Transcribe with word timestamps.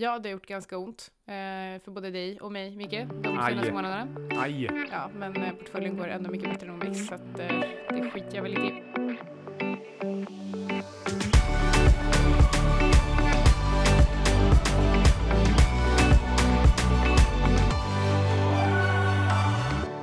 Ja, 0.00 0.18
det 0.18 0.28
har 0.28 0.32
gjort 0.32 0.46
ganska 0.46 0.78
ont 0.78 1.10
eh, 1.26 1.32
för 1.84 1.90
både 1.90 2.10
dig 2.10 2.40
och 2.40 2.52
mig, 2.52 2.76
Micke, 2.76 3.06
de 3.22 3.38
Aj. 3.38 3.52
senaste 3.52 3.72
månaderna. 3.72 4.08
Aj! 4.36 4.70
Ja, 4.90 5.10
men 5.18 5.36
eh, 5.36 5.52
portföljen 5.52 5.96
går 5.96 6.08
ändå 6.08 6.30
mycket 6.30 6.50
bättre 6.50 6.66
än 6.66 6.74
OMX, 6.74 7.06
så 7.06 7.14
att, 7.14 7.38
eh, 7.38 7.60
det 7.88 8.10
skiter 8.10 8.36
jag 8.36 8.42
väl 8.42 8.52
lite 8.52 8.62
i. 8.62 8.82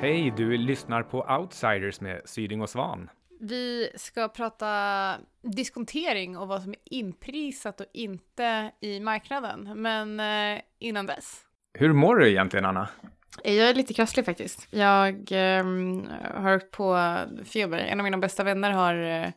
Hej, 0.01 0.33
du 0.37 0.57
lyssnar 0.57 1.03
på 1.03 1.25
Outsiders 1.39 2.01
med 2.01 2.21
Syding 2.25 2.61
och 2.61 2.69
Svan. 2.69 3.09
Vi 3.47 3.89
ska 3.95 4.27
prata 4.27 5.13
diskontering 5.41 6.37
och 6.37 6.47
vad 6.47 6.61
som 6.61 6.71
är 6.71 6.79
inprisat 6.83 7.81
och 7.81 7.85
inte 7.93 8.71
i 8.81 8.99
marknaden. 8.99 9.81
Men 9.81 10.19
eh, 10.19 10.61
innan 10.79 11.05
dess. 11.05 11.41
Hur 11.73 11.93
mår 11.93 12.15
du 12.15 12.29
egentligen, 12.29 12.65
Anna? 12.65 12.89
Jag 13.43 13.69
är 13.69 13.73
lite 13.73 13.93
krasslig 13.93 14.25
faktiskt. 14.25 14.67
Jag 14.69 15.27
ehm, 15.31 16.07
har 16.35 16.55
åkt 16.55 16.71
på 16.71 17.17
feber. 17.45 17.77
En 17.77 17.99
av 17.99 18.03
mina 18.03 18.17
bästa 18.17 18.43
vänner 18.43 18.71
har 18.71 18.95
eh, 18.95 19.27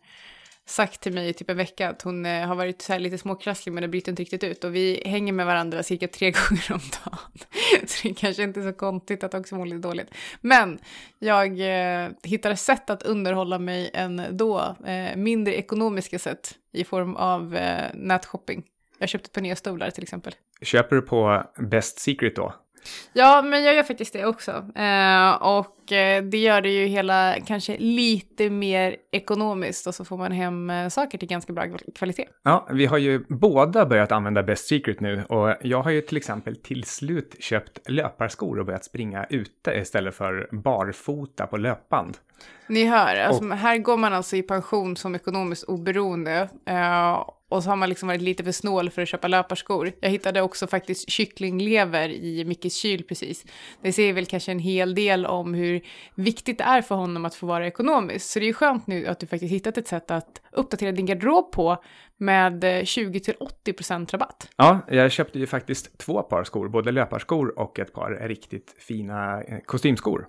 sagt 0.69 1.01
till 1.01 1.13
mig 1.13 1.29
i 1.29 1.33
typ 1.33 1.51
en 1.51 1.57
vecka 1.57 1.89
att 1.89 2.03
hon 2.03 2.27
eh, 2.27 2.47
har 2.47 2.55
varit 2.55 2.83
så 2.83 2.93
här 2.93 3.01
lite 3.01 3.19
småkrasslig 3.19 3.73
men 3.73 3.83
det 3.83 3.89
bryter 3.89 4.13
inte 4.13 4.23
riktigt 4.23 4.45
ut. 4.45 4.65
Och 4.65 4.75
vi 4.75 5.03
hänger 5.05 5.33
med 5.33 5.47
varandra 5.47 5.83
cirka 5.83 6.09
tre 6.09 6.31
gånger 6.49 6.73
om 6.73 6.81
dagen. 7.05 7.19
så 7.87 8.09
det 8.09 8.15
kanske 8.15 8.43
inte 8.43 8.61
är 8.61 8.65
så 8.65 8.73
konstigt 8.73 9.25
att 9.25 9.35
också 9.35 9.55
må 9.55 9.65
lite 9.65 9.89
dåligt. 9.89 10.15
Men 10.41 10.79
jag 11.19 11.61
eh, 11.61 12.09
hittade 12.23 12.57
sätt 12.57 12.91
att 12.91 13.03
underhålla 13.03 13.59
mig 13.59 13.91
ändå. 13.95 14.77
Eh, 14.87 15.17
mindre 15.17 15.55
ekonomiska 15.55 16.19
sätt 16.19 16.55
i 16.73 16.85
form 16.85 17.17
av 17.17 17.57
eh, 17.57 17.91
nätshopping. 17.95 18.63
Jag 18.99 19.09
köpte 19.09 19.27
ett 19.27 19.33
par 19.33 19.41
nya 19.41 19.57
stolar 19.57 19.91
till 19.91 20.03
exempel. 20.03 20.35
Köper 20.63 20.97
du 20.97 21.03
på 21.03 21.45
Best 21.59 21.99
Secret 21.99 22.37
då? 22.37 22.55
Ja, 23.19 23.43
men 23.43 23.65
jag 23.65 23.75
gör 23.75 23.83
faktiskt 23.83 24.13
det 24.13 24.27
också. 24.27 24.51
Eh, 24.75 25.35
och 25.35 25.93
eh, 25.93 26.23
det 26.23 26.39
gör 26.39 26.61
det 26.61 26.69
ju 26.69 26.87
hela 26.87 27.35
kanske 27.47 27.77
lite 27.79 28.51
mer 28.51 28.97
ekonomiskt 29.13 29.87
och 29.87 29.95
så 29.95 30.05
får 30.05 30.17
man 30.17 30.33
hem 30.33 30.71
eh, 30.71 30.89
saker 30.89 31.19
till 31.19 31.29
ganska 31.29 31.53
bra 31.53 31.65
kvalitet. 31.95 32.27
Ja, 32.43 32.69
vi 32.71 32.87
har 32.87 32.99
ju 32.99 33.25
båda 33.29 33.87
börjat 33.87 34.13
använda 34.13 34.43
Best 34.43 34.69
Secret 34.69 35.01
nu 35.01 35.25
och 35.25 35.55
jag 35.63 35.83
har 35.83 35.91
ju 35.91 36.01
till 36.01 36.17
exempel 36.17 36.57
till 36.57 36.85
slut 36.85 37.37
köpt 37.41 37.91
löparskor 37.91 38.59
och 38.59 38.67
börjat 38.67 38.85
springa 38.85 39.27
ute 39.31 39.71
istället 39.71 40.15
för 40.15 40.49
barfota 40.53 41.47
på 41.47 41.57
löpband. 41.57 42.17
Ni 42.67 42.85
hör, 42.85 43.17
alltså, 43.17 43.49
här 43.49 43.79
går 43.79 43.97
man 43.97 44.13
alltså 44.13 44.37
i 44.37 44.43
pension 44.43 44.97
som 44.97 45.15
ekonomiskt 45.15 45.65
oberoende. 45.65 46.49
Eh, 46.67 47.25
och 47.49 47.63
så 47.63 47.69
har 47.71 47.77
man 47.77 47.89
liksom 47.89 48.09
varit 48.09 48.23
lite 48.23 48.45
för 48.45 48.53
snål 48.53 48.91
för 48.91 49.03
att 49.03 49.09
köpa 49.09 49.29
löparskor. 49.29 49.93
Jag 50.01 50.11
hittade 50.11 50.43
också 50.43 50.67
faktiskt 50.67 51.11
kycklinglever 51.11 52.09
i 52.09 52.45
Mickes 52.45 52.77
kyl 52.77 53.05
precis. 53.05 53.45
Det 53.83 53.93
säger 53.93 54.13
väl 54.13 54.27
kanske 54.27 54.53
en 54.53 54.59
hel 54.59 54.95
del 54.95 55.27
om 55.27 55.55
hur 55.55 55.81
viktigt 56.15 56.59
det 56.59 56.65
är 56.65 56.83
för 56.83 56.95
honom 56.95 57.25
att 57.25 57.35
få 57.35 57.47
vara 57.47 57.67
ekonomisk. 57.67 58.27
Så 58.27 58.39
det 58.39 58.45
är 58.45 58.47
ju 58.47 58.53
skönt 58.53 58.87
nu 58.87 59.07
att 59.07 59.21
du 59.21 59.27
faktiskt 59.27 59.53
hittat 59.53 59.79
ett 59.79 59.89
sätt 59.89 60.11
att 60.11 60.43
uppdatera 60.53 60.93
din 60.93 61.07
garderob 61.07 61.53
på 61.53 61.83
med 62.17 62.65
20-80% 62.65 64.13
rabatt. 64.13 64.49
Ja, 64.57 64.81
jag 64.89 65.13
köpte 65.13 65.39
ju 65.39 65.47
faktiskt 65.47 65.99
två 65.99 66.23
par 66.23 66.45
skor, 66.45 66.69
både 66.69 66.93
löparskor 66.93 67.59
och 67.59 67.79
ett 67.79 67.93
par 67.93 68.29
riktigt 68.29 68.75
fina 68.79 69.43
eh, 69.43 69.59
kostymskor. 69.67 70.27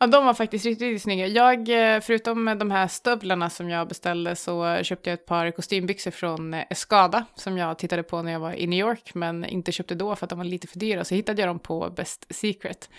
Ja, 0.00 0.06
de 0.06 0.24
var 0.24 0.34
faktiskt 0.34 0.64
riktigt, 0.64 0.82
riktigt 0.82 1.02
snygga. 1.02 1.26
Jag, 1.26 1.94
eh, 1.94 2.00
förutom 2.00 2.44
de 2.58 2.70
här 2.70 2.88
stövlarna 2.88 3.50
som 3.50 3.70
jag 3.70 3.88
beställde 3.88 4.36
så 4.36 4.82
köpte 4.82 5.10
jag 5.10 5.14
ett 5.14 5.26
par 5.26 5.50
kostymbyxor 5.50 6.10
från 6.10 6.54
Escada 6.54 7.24
som 7.34 7.58
jag 7.58 7.78
tittade 7.78 8.02
på 8.02 8.22
när 8.22 8.32
jag 8.32 8.40
var 8.40 8.52
i 8.52 8.66
New 8.66 8.78
York 8.78 9.14
men 9.14 9.44
inte 9.44 9.72
köpte 9.72 9.94
då 9.94 10.16
för 10.16 10.26
att 10.26 10.30
de 10.30 10.38
var 10.38 10.44
lite 10.44 10.66
för 10.66 10.78
dyra. 10.78 11.04
Så 11.04 11.14
hittade 11.14 11.42
jag 11.42 11.48
dem 11.48 11.58
på 11.58 11.90
Best 11.96 12.26
Secret 12.30 12.90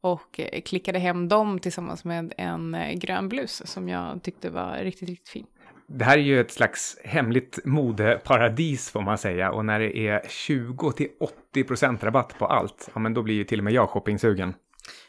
och 0.00 0.40
eh, 0.40 0.60
klickade 0.60 0.98
hem 0.98 1.28
dem 1.28 1.58
tillsammans 1.58 2.04
med 2.04 2.34
en 2.36 2.74
eh, 2.74 2.92
grön 2.92 3.28
blus 3.28 3.62
som 3.64 3.88
jag 3.88 4.22
tyckte 4.22 4.50
var 4.50 4.78
riktigt, 4.82 5.08
riktigt 5.08 5.28
fin. 5.28 5.46
Det 5.88 6.04
här 6.04 6.18
är 6.18 6.22
ju 6.22 6.40
ett 6.40 6.52
slags 6.52 6.98
hemligt 7.04 7.58
modeparadis 7.64 8.90
får 8.90 9.02
man 9.02 9.18
säga 9.18 9.50
och 9.50 9.64
när 9.64 9.80
det 9.80 9.98
är 9.98 10.22
20 10.28 10.92
till 10.92 11.08
80 11.50 11.64
procent 11.64 12.04
rabatt 12.04 12.38
på 12.38 12.46
allt, 12.46 12.88
ja 12.94 13.00
men 13.00 13.14
då 13.14 13.22
blir 13.22 13.34
ju 13.34 13.44
till 13.44 13.60
och 13.60 13.64
med 13.64 13.72
jag 13.72 13.88
shoppingsugen. 13.88 14.54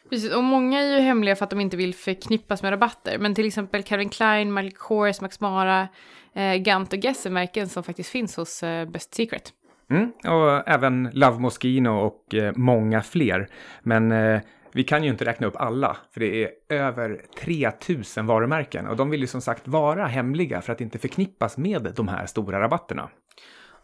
Precis, 0.09 0.33
och 0.33 0.43
många 0.43 0.79
är 0.79 0.95
ju 0.95 0.99
hemliga 0.99 1.35
för 1.35 1.43
att 1.43 1.49
de 1.49 1.59
inte 1.59 1.77
vill 1.77 1.93
förknippas 1.95 2.63
med 2.63 2.71
rabatter. 2.71 3.17
Men 3.17 3.35
till 3.35 3.45
exempel 3.45 3.83
Calvin 3.83 4.09
Klein, 4.09 4.53
Michael 4.53 4.73
Kors, 4.73 5.21
Max 5.21 5.39
Mara, 5.39 5.87
eh, 6.33 6.55
Gant 6.55 6.93
och 6.93 6.99
Guess 6.99 7.25
är 7.25 7.29
märken 7.29 7.69
som 7.69 7.83
faktiskt 7.83 8.09
finns 8.09 8.37
hos 8.37 8.63
eh, 8.63 8.89
Best 8.89 9.15
Secret. 9.15 9.53
Mm, 9.89 10.11
och 10.11 10.69
även 10.69 11.09
Love 11.13 11.39
Moschino 11.39 11.89
och 11.89 12.33
eh, 12.33 12.53
många 12.55 13.01
fler. 13.01 13.47
Men 13.83 14.11
eh, 14.11 14.41
vi 14.71 14.83
kan 14.83 15.03
ju 15.03 15.09
inte 15.09 15.25
räkna 15.25 15.47
upp 15.47 15.55
alla, 15.55 15.97
för 16.11 16.19
det 16.19 16.43
är 16.43 16.49
över 16.69 17.21
3000 17.39 18.25
varumärken 18.25 18.87
och 18.87 18.95
de 18.95 19.09
vill 19.09 19.21
ju 19.21 19.27
som 19.27 19.41
sagt 19.41 19.67
vara 19.67 20.05
hemliga 20.05 20.61
för 20.61 20.73
att 20.73 20.81
inte 20.81 20.99
förknippas 20.99 21.57
med 21.57 21.93
de 21.95 22.07
här 22.07 22.25
stora 22.25 22.61
rabatterna. 22.61 23.09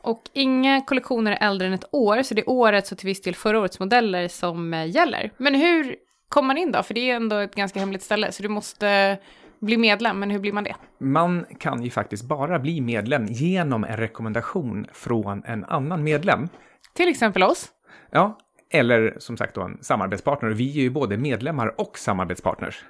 Och 0.02 0.22
inga 0.34 0.82
kollektioner 0.82 1.32
är 1.32 1.48
äldre 1.48 1.68
än 1.68 1.74
ett 1.74 1.90
år, 1.92 2.22
så 2.22 2.34
det 2.34 2.42
är 2.42 2.50
årets 2.50 2.92
och 2.92 2.98
till 2.98 3.08
viss 3.08 3.22
del 3.22 3.36
förra 3.36 3.60
årets 3.60 3.80
modeller 3.80 4.28
som 4.28 4.74
eh, 4.74 4.90
gäller. 4.90 5.32
Men 5.38 5.56
hur 5.56 5.96
kommer 6.34 6.48
man 6.48 6.58
in 6.58 6.72
då? 6.72 6.84
För 6.84 6.94
det 6.94 7.10
är 7.10 7.16
ändå 7.16 7.36
ett 7.36 7.56
ganska 7.56 7.80
hemligt 7.80 8.04
ställe, 8.04 8.32
så 8.32 8.44
du 8.44 8.50
måste 8.50 9.18
bli 9.60 9.78
medlem, 9.78 10.20
men 10.20 10.32
hur 10.32 10.40
blir 10.40 10.54
man 10.54 10.64
det? 10.64 10.76
Man 11.00 11.46
kan 11.60 11.84
ju 11.84 11.90
faktiskt 11.90 12.24
bara 12.24 12.60
bli 12.60 12.82
medlem 12.82 13.26
genom 13.26 13.84
en 13.84 13.98
rekommendation 13.98 14.88
från 14.94 15.44
en 15.46 15.66
annan 15.66 16.04
medlem. 16.04 16.48
Till 16.94 17.08
exempel 17.10 17.44
oss. 17.44 17.70
Ja, 18.12 18.38
eller 18.70 19.16
som 19.20 19.38
sagt 19.38 19.56
då 19.56 19.62
en 19.62 19.78
samarbetspartner. 19.82 20.50
Vi 20.50 20.78
är 20.78 20.82
ju 20.82 20.90
både 20.90 21.18
medlemmar 21.18 21.82
och 21.82 21.98
samarbetspartners. 21.98 22.86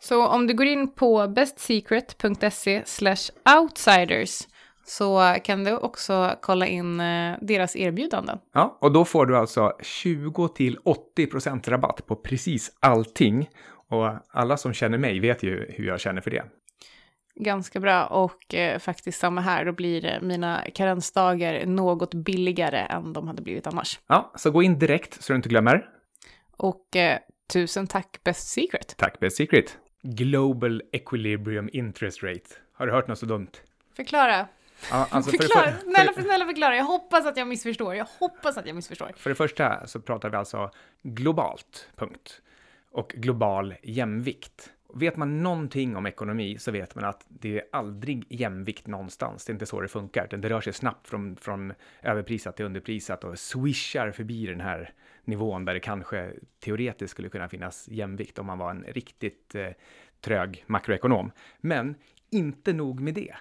Så 0.00 0.26
om 0.26 0.46
du 0.46 0.54
går 0.54 0.66
in 0.66 0.94
på 0.94 1.28
bestsecret.se 1.28 2.82
outsiders 3.58 4.48
så 4.84 5.36
kan 5.44 5.64
du 5.64 5.76
också 5.76 6.36
kolla 6.42 6.66
in 6.66 7.00
eh, 7.00 7.34
deras 7.40 7.76
erbjudanden. 7.76 8.38
Ja, 8.52 8.78
och 8.80 8.92
då 8.92 9.04
får 9.04 9.26
du 9.26 9.36
alltså 9.36 9.72
20 9.82 10.48
till 10.48 10.78
80 10.84 11.26
procent 11.26 11.68
rabatt 11.68 12.06
på 12.06 12.16
precis 12.16 12.72
allting. 12.80 13.48
Och 13.88 14.10
alla 14.28 14.56
som 14.56 14.72
känner 14.72 14.98
mig 14.98 15.20
vet 15.20 15.42
ju 15.42 15.66
hur 15.68 15.86
jag 15.86 16.00
känner 16.00 16.20
för 16.20 16.30
det. 16.30 16.44
Ganska 17.34 17.80
bra 17.80 18.06
och 18.06 18.54
eh, 18.54 18.78
faktiskt 18.78 19.20
samma 19.20 19.40
här, 19.40 19.64
då 19.64 19.72
blir 19.72 20.04
eh, 20.04 20.20
mina 20.20 20.64
karensdagar 20.74 21.66
något 21.66 22.14
billigare 22.14 22.78
än 22.78 23.12
de 23.12 23.28
hade 23.28 23.42
blivit 23.42 23.66
annars. 23.66 24.00
Ja, 24.06 24.32
så 24.36 24.50
gå 24.50 24.62
in 24.62 24.78
direkt 24.78 25.22
så 25.22 25.32
du 25.32 25.36
inte 25.36 25.48
glömmer. 25.48 25.86
Och 26.56 26.96
eh, 26.96 27.18
tusen 27.52 27.86
tack 27.86 28.20
Best 28.24 28.48
Secret. 28.48 28.94
Tack 28.96 29.20
Best 29.20 29.36
Secret. 29.36 29.78
Global 30.02 30.82
Equilibrium 30.92 31.68
Interest 31.72 32.22
Rate. 32.22 32.48
Har 32.72 32.86
du 32.86 32.92
hört 32.92 33.08
något 33.08 33.18
så 33.18 33.26
dumt? 33.26 33.50
Förklara. 33.96 34.46
Alltså 34.90 35.30
för, 35.30 35.38
förklara. 35.38 35.72
för, 35.72 35.80
Snälla, 35.80 36.12
för, 36.12 36.22
snälla 36.22 36.46
förklara. 36.46 36.76
Jag 36.76 36.84
hoppas 36.84 37.26
att 37.26 37.36
jag 37.36 37.48
missförstår. 37.48 37.94
Jag 37.94 38.06
hoppas 38.18 38.56
att 38.56 38.66
jag 38.66 38.76
missförstår. 38.76 39.12
för 39.16 39.30
det 39.30 39.36
första 39.36 39.86
så 39.86 40.00
pratar 40.00 40.30
vi 40.30 40.36
alltså 40.36 40.70
globalt, 41.02 41.88
punkt. 41.96 42.42
Och 42.90 43.08
global 43.16 43.74
jämvikt. 43.82 44.72
Vet 44.94 45.16
man 45.16 45.42
någonting 45.42 45.96
om 45.96 46.06
ekonomi 46.06 46.58
så 46.58 46.70
vet 46.70 46.94
man 46.94 47.04
att 47.04 47.24
det 47.28 47.58
är 47.58 47.64
aldrig 47.72 48.26
jämvikt 48.28 48.86
någonstans. 48.86 49.44
Det 49.44 49.50
är 49.50 49.54
inte 49.54 49.66
så 49.66 49.80
det 49.80 49.88
funkar. 49.88 50.26
Det 50.26 50.48
rör 50.48 50.60
sig 50.60 50.72
snabbt 50.72 51.08
från, 51.08 51.36
från 51.36 51.72
överprisat 52.02 52.56
till 52.56 52.64
underprisat 52.64 53.24
och 53.24 53.38
swishar 53.38 54.10
förbi 54.10 54.46
den 54.46 54.60
här 54.60 54.92
nivån 55.24 55.64
där 55.64 55.74
det 55.74 55.80
kanske 55.80 56.32
teoretiskt 56.60 57.10
skulle 57.10 57.28
kunna 57.28 57.48
finnas 57.48 57.88
jämvikt 57.88 58.38
om 58.38 58.46
man 58.46 58.58
var 58.58 58.70
en 58.70 58.84
riktigt 58.88 59.54
eh, 59.54 59.68
trög 60.20 60.64
makroekonom. 60.66 61.32
Men 61.60 61.94
inte 62.30 62.72
nog 62.72 63.00
med 63.00 63.14
det. 63.14 63.34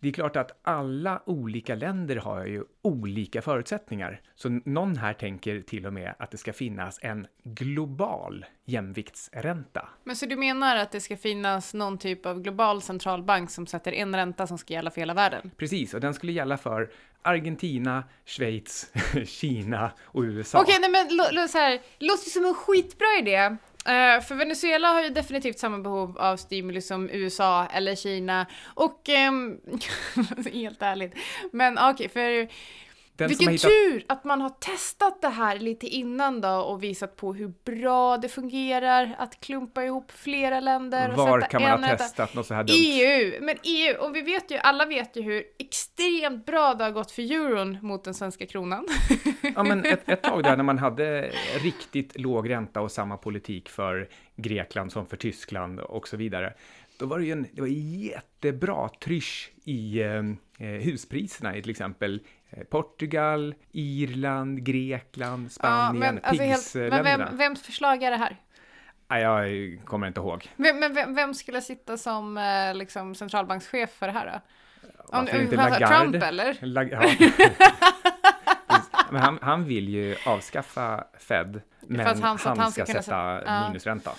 Det 0.00 0.08
är 0.08 0.12
klart 0.12 0.36
att 0.36 0.58
alla 0.62 1.22
olika 1.26 1.74
länder 1.74 2.16
har 2.16 2.46
ju 2.46 2.64
olika 2.82 3.42
förutsättningar. 3.42 4.20
Så 4.34 4.48
någon 4.64 4.96
här 4.96 5.12
tänker 5.12 5.60
till 5.60 5.86
och 5.86 5.92
med 5.92 6.14
att 6.18 6.30
det 6.30 6.36
ska 6.36 6.52
finnas 6.52 6.98
en 7.02 7.26
global 7.44 8.44
jämviktsränta. 8.64 9.88
Men 10.04 10.16
så 10.16 10.26
du 10.26 10.36
menar 10.36 10.76
att 10.76 10.92
det 10.92 11.00
ska 11.00 11.16
finnas 11.16 11.74
någon 11.74 11.98
typ 11.98 12.26
av 12.26 12.42
global 12.42 12.82
centralbank 12.82 13.50
som 13.50 13.66
sätter 13.66 13.92
en 13.92 14.16
ränta 14.16 14.46
som 14.46 14.58
ska 14.58 14.74
gälla 14.74 14.90
för 14.90 15.00
hela 15.00 15.14
världen? 15.14 15.50
Precis, 15.56 15.94
och 15.94 16.00
den 16.00 16.14
skulle 16.14 16.32
gälla 16.32 16.56
för 16.58 16.90
Argentina, 17.22 18.04
Schweiz, 18.24 18.92
Kina 19.26 19.90
och 20.02 20.22
USA. 20.22 20.60
Okej, 20.60 20.76
nej 20.80 20.90
men 20.90 21.16
lo- 21.16 21.24
lo- 21.42 21.48
så 21.48 21.58
här, 21.58 21.70
det 21.98 22.06
låter 22.06 22.24
ju 22.24 22.30
som 22.30 22.44
en 22.44 22.54
skitbra 22.54 23.06
idé. 23.20 23.56
Eh, 23.86 24.20
för 24.20 24.34
Venezuela 24.34 24.88
har 24.88 25.02
ju 25.02 25.08
definitivt 25.10 25.58
samma 25.58 25.78
behov 25.78 26.18
av 26.18 26.36
stimuli 26.36 26.80
som 26.80 27.10
USA 27.10 27.66
eller 27.66 27.94
Kina. 27.94 28.46
Och, 28.64 29.08
um, 29.28 29.60
helt 30.52 30.82
ärligt. 30.82 31.14
Men 31.52 31.78
okej, 31.78 32.08
för 32.08 32.48
den 33.16 33.28
Vilken 33.28 33.48
hittat, 33.48 33.70
tur 33.70 34.04
att 34.08 34.24
man 34.24 34.40
har 34.40 34.50
testat 34.50 35.22
det 35.22 35.28
här 35.28 35.58
lite 35.58 35.86
innan 35.86 36.40
då 36.40 36.48
och 36.48 36.82
visat 36.82 37.16
på 37.16 37.34
hur 37.34 37.52
bra 37.64 38.16
det 38.16 38.28
fungerar 38.28 39.16
att 39.18 39.40
klumpa 39.40 39.84
ihop 39.84 40.12
flera 40.12 40.60
länder 40.60 41.12
var 41.16 41.40
kan 41.40 41.62
man 41.62 41.84
ha 41.84 41.96
testat 41.96 42.34
något 42.34 42.46
så 42.46 42.54
här 42.54 42.64
dumt? 42.64 42.76
EU! 42.78 43.32
Men 43.40 43.56
EU, 43.62 43.96
och 43.96 44.16
vi 44.16 44.22
vet 44.22 44.50
ju, 44.50 44.56
alla 44.56 44.86
vet 44.86 45.16
ju 45.16 45.22
hur 45.22 45.44
extremt 45.58 46.46
bra 46.46 46.74
det 46.74 46.84
har 46.84 46.90
gått 46.90 47.10
för 47.10 47.22
euron 47.22 47.78
mot 47.82 48.04
den 48.04 48.14
svenska 48.14 48.46
kronan. 48.46 48.86
Ja, 49.56 49.62
men 49.62 49.84
ett, 49.84 50.08
ett 50.08 50.22
tag 50.22 50.42
där 50.42 50.56
när 50.56 50.64
man 50.64 50.78
hade 50.78 51.30
riktigt 51.62 52.20
låg 52.20 52.50
ränta 52.50 52.80
och 52.80 52.92
samma 52.92 53.16
politik 53.16 53.68
för 53.68 54.08
Grekland 54.36 54.92
som 54.92 55.06
för 55.06 55.16
Tyskland 55.16 55.80
och 55.80 56.08
så 56.08 56.16
vidare. 56.16 56.54
Då 56.98 57.06
var 57.06 57.18
det 57.18 57.24
ju 57.24 57.32
en 57.32 57.46
det 57.52 57.60
var 57.60 57.68
jättebra 57.68 58.88
trysch 58.88 59.52
i 59.64 60.02
eh, 60.02 60.22
huspriserna 60.64 61.56
i 61.56 61.62
till 61.62 61.70
exempel 61.70 62.20
eh, 62.50 62.64
Portugal, 62.64 63.54
Irland, 63.72 64.64
Grekland, 64.64 65.52
Spanien, 65.52 65.98
men, 65.98 66.20
alltså 66.24 66.42
helt, 66.42 66.74
men 66.74 67.04
vem, 67.04 67.36
vems 67.36 67.62
förslag 67.62 68.02
är 68.02 68.10
det 68.10 68.16
här? 68.16 68.36
Nej, 69.08 69.22
jag 69.22 69.80
kommer 69.84 70.06
inte 70.06 70.20
ihåg. 70.20 70.50
Vem, 70.56 70.78
men 70.78 70.94
vem, 70.94 71.14
vem 71.14 71.34
skulle 71.34 71.60
sitta 71.60 71.96
som 71.96 72.38
eh, 72.38 72.74
liksom, 72.74 73.14
centralbankschef 73.14 73.90
för 73.90 74.06
det 74.06 74.12
här 74.12 74.26
då? 74.26 74.40
Om, 74.98 75.24
Varför 75.24 75.40
inte 75.42 75.62
alltså, 75.62 75.80
Lagarde? 75.80 76.10
Trump 76.10 76.22
eller? 76.22 76.56
Lag- 76.66 76.88
ja. 76.92 77.10
Men 79.10 79.22
han, 79.22 79.38
han 79.42 79.64
vill 79.64 79.88
ju 79.88 80.16
avskaffa 80.26 81.04
Fed, 81.18 81.60
men 81.80 82.06
han- 82.06 82.22
han, 82.22 82.38
han 82.58 82.72
ska, 82.72 82.84
ska 82.84 82.92
kunna 82.92 83.02
sätta 83.02 83.42
ja. 83.46 83.68
minusränta. 83.68 84.10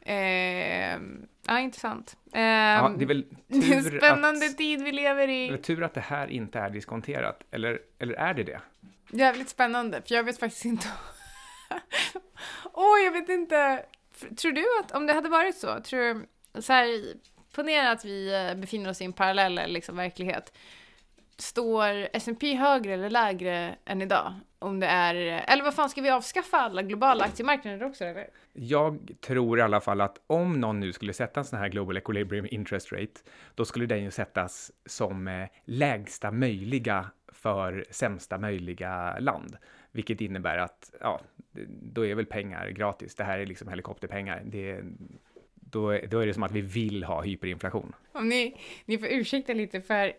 Eh, 0.00 0.98
ja, 1.46 1.60
intressant. 1.60 2.16
Eh, 2.32 2.40
Ja, 2.42 2.94
det 2.98 3.04
är 3.04 3.06
väl 3.06 3.26
det 3.46 3.56
är 3.56 3.76
en 3.76 3.84
tur 3.84 3.98
spännande 3.98 4.46
att, 4.46 4.56
tid 4.58 4.82
vi 4.82 4.92
lever 4.92 5.26
det 5.26 5.32
är 5.32 5.50
väl 5.50 5.58
i. 5.60 5.62
tur 5.62 5.82
att 5.82 5.94
det 5.94 6.00
här 6.00 6.26
inte 6.26 6.58
är 6.58 6.70
diskonterat, 6.70 7.42
eller, 7.50 7.78
eller 7.98 8.14
är 8.14 8.34
det 8.34 8.42
det? 8.42 8.60
Jävligt 9.10 9.48
spännande, 9.48 10.02
för 10.02 10.14
jag 10.14 10.24
vet 10.24 10.38
faktiskt 10.38 10.64
inte. 10.64 10.86
Åh, 12.72 12.98
jag 13.04 13.12
vet 13.12 13.28
inte. 13.28 13.84
Tror 14.36 14.52
du 14.52 14.64
att 14.80 14.92
om 14.92 15.06
det 15.06 15.12
hade 15.12 15.28
varit 15.28 15.56
så, 15.56 15.80
tror 15.80 16.26
så 16.60 16.72
här, 16.72 17.14
ponera 17.54 17.90
att 17.90 18.04
vi 18.04 18.46
eh, 18.48 18.54
befinner 18.54 18.90
oss 18.90 19.00
i 19.00 19.04
en 19.04 19.12
parallell 19.12 19.72
liksom, 19.72 19.96
verklighet. 19.96 20.52
Står 21.36 22.08
S&P 22.12 22.54
högre 22.54 22.94
eller 22.94 23.10
lägre 23.10 23.76
än 23.84 24.02
idag? 24.02 24.34
Om 24.62 24.80
det 24.80 24.86
är, 24.86 25.14
eller 25.48 25.62
vad 25.64 25.74
fan, 25.74 25.88
ska 25.90 26.00
vi 26.00 26.10
avskaffa 26.10 26.56
alla 26.56 26.82
globala 26.82 27.24
aktiemarknader 27.24 27.84
också 27.86 28.04
eller? 28.04 28.26
Jag 28.52 29.10
tror 29.20 29.58
i 29.58 29.62
alla 29.62 29.80
fall 29.80 30.00
att 30.00 30.20
om 30.26 30.60
någon 30.60 30.80
nu 30.80 30.92
skulle 30.92 31.12
sätta 31.12 31.40
en 31.40 31.44
sån 31.46 31.58
här 31.58 31.68
Global 31.68 31.96
Equilibrium 31.96 32.46
Interest 32.50 32.92
Rate, 32.92 33.20
då 33.54 33.64
skulle 33.64 33.86
den 33.86 34.04
ju 34.04 34.10
sättas 34.10 34.72
som 34.86 35.28
eh, 35.28 35.46
lägsta 35.64 36.30
möjliga 36.30 37.10
för 37.32 37.84
sämsta 37.90 38.38
möjliga 38.38 39.18
land. 39.18 39.56
Vilket 39.92 40.20
innebär 40.20 40.58
att, 40.58 40.92
ja, 41.00 41.20
då 41.82 42.06
är 42.06 42.14
väl 42.14 42.26
pengar 42.26 42.68
gratis. 42.68 43.14
Det 43.14 43.24
här 43.24 43.38
är 43.38 43.46
liksom 43.46 43.68
helikopterpengar. 43.68 44.42
Det 44.44 44.80
då, 45.54 45.90
är- 45.90 46.06
då 46.06 46.18
är 46.18 46.26
det 46.26 46.34
som 46.34 46.42
att 46.42 46.52
vi 46.52 46.60
vill 46.60 47.04
ha 47.04 47.22
hyperinflation. 47.22 47.92
Om 48.12 48.28
ni, 48.28 48.56
ni 48.84 48.98
får 48.98 49.08
ursäkta 49.08 49.52
lite 49.54 49.80
för 49.80 50.12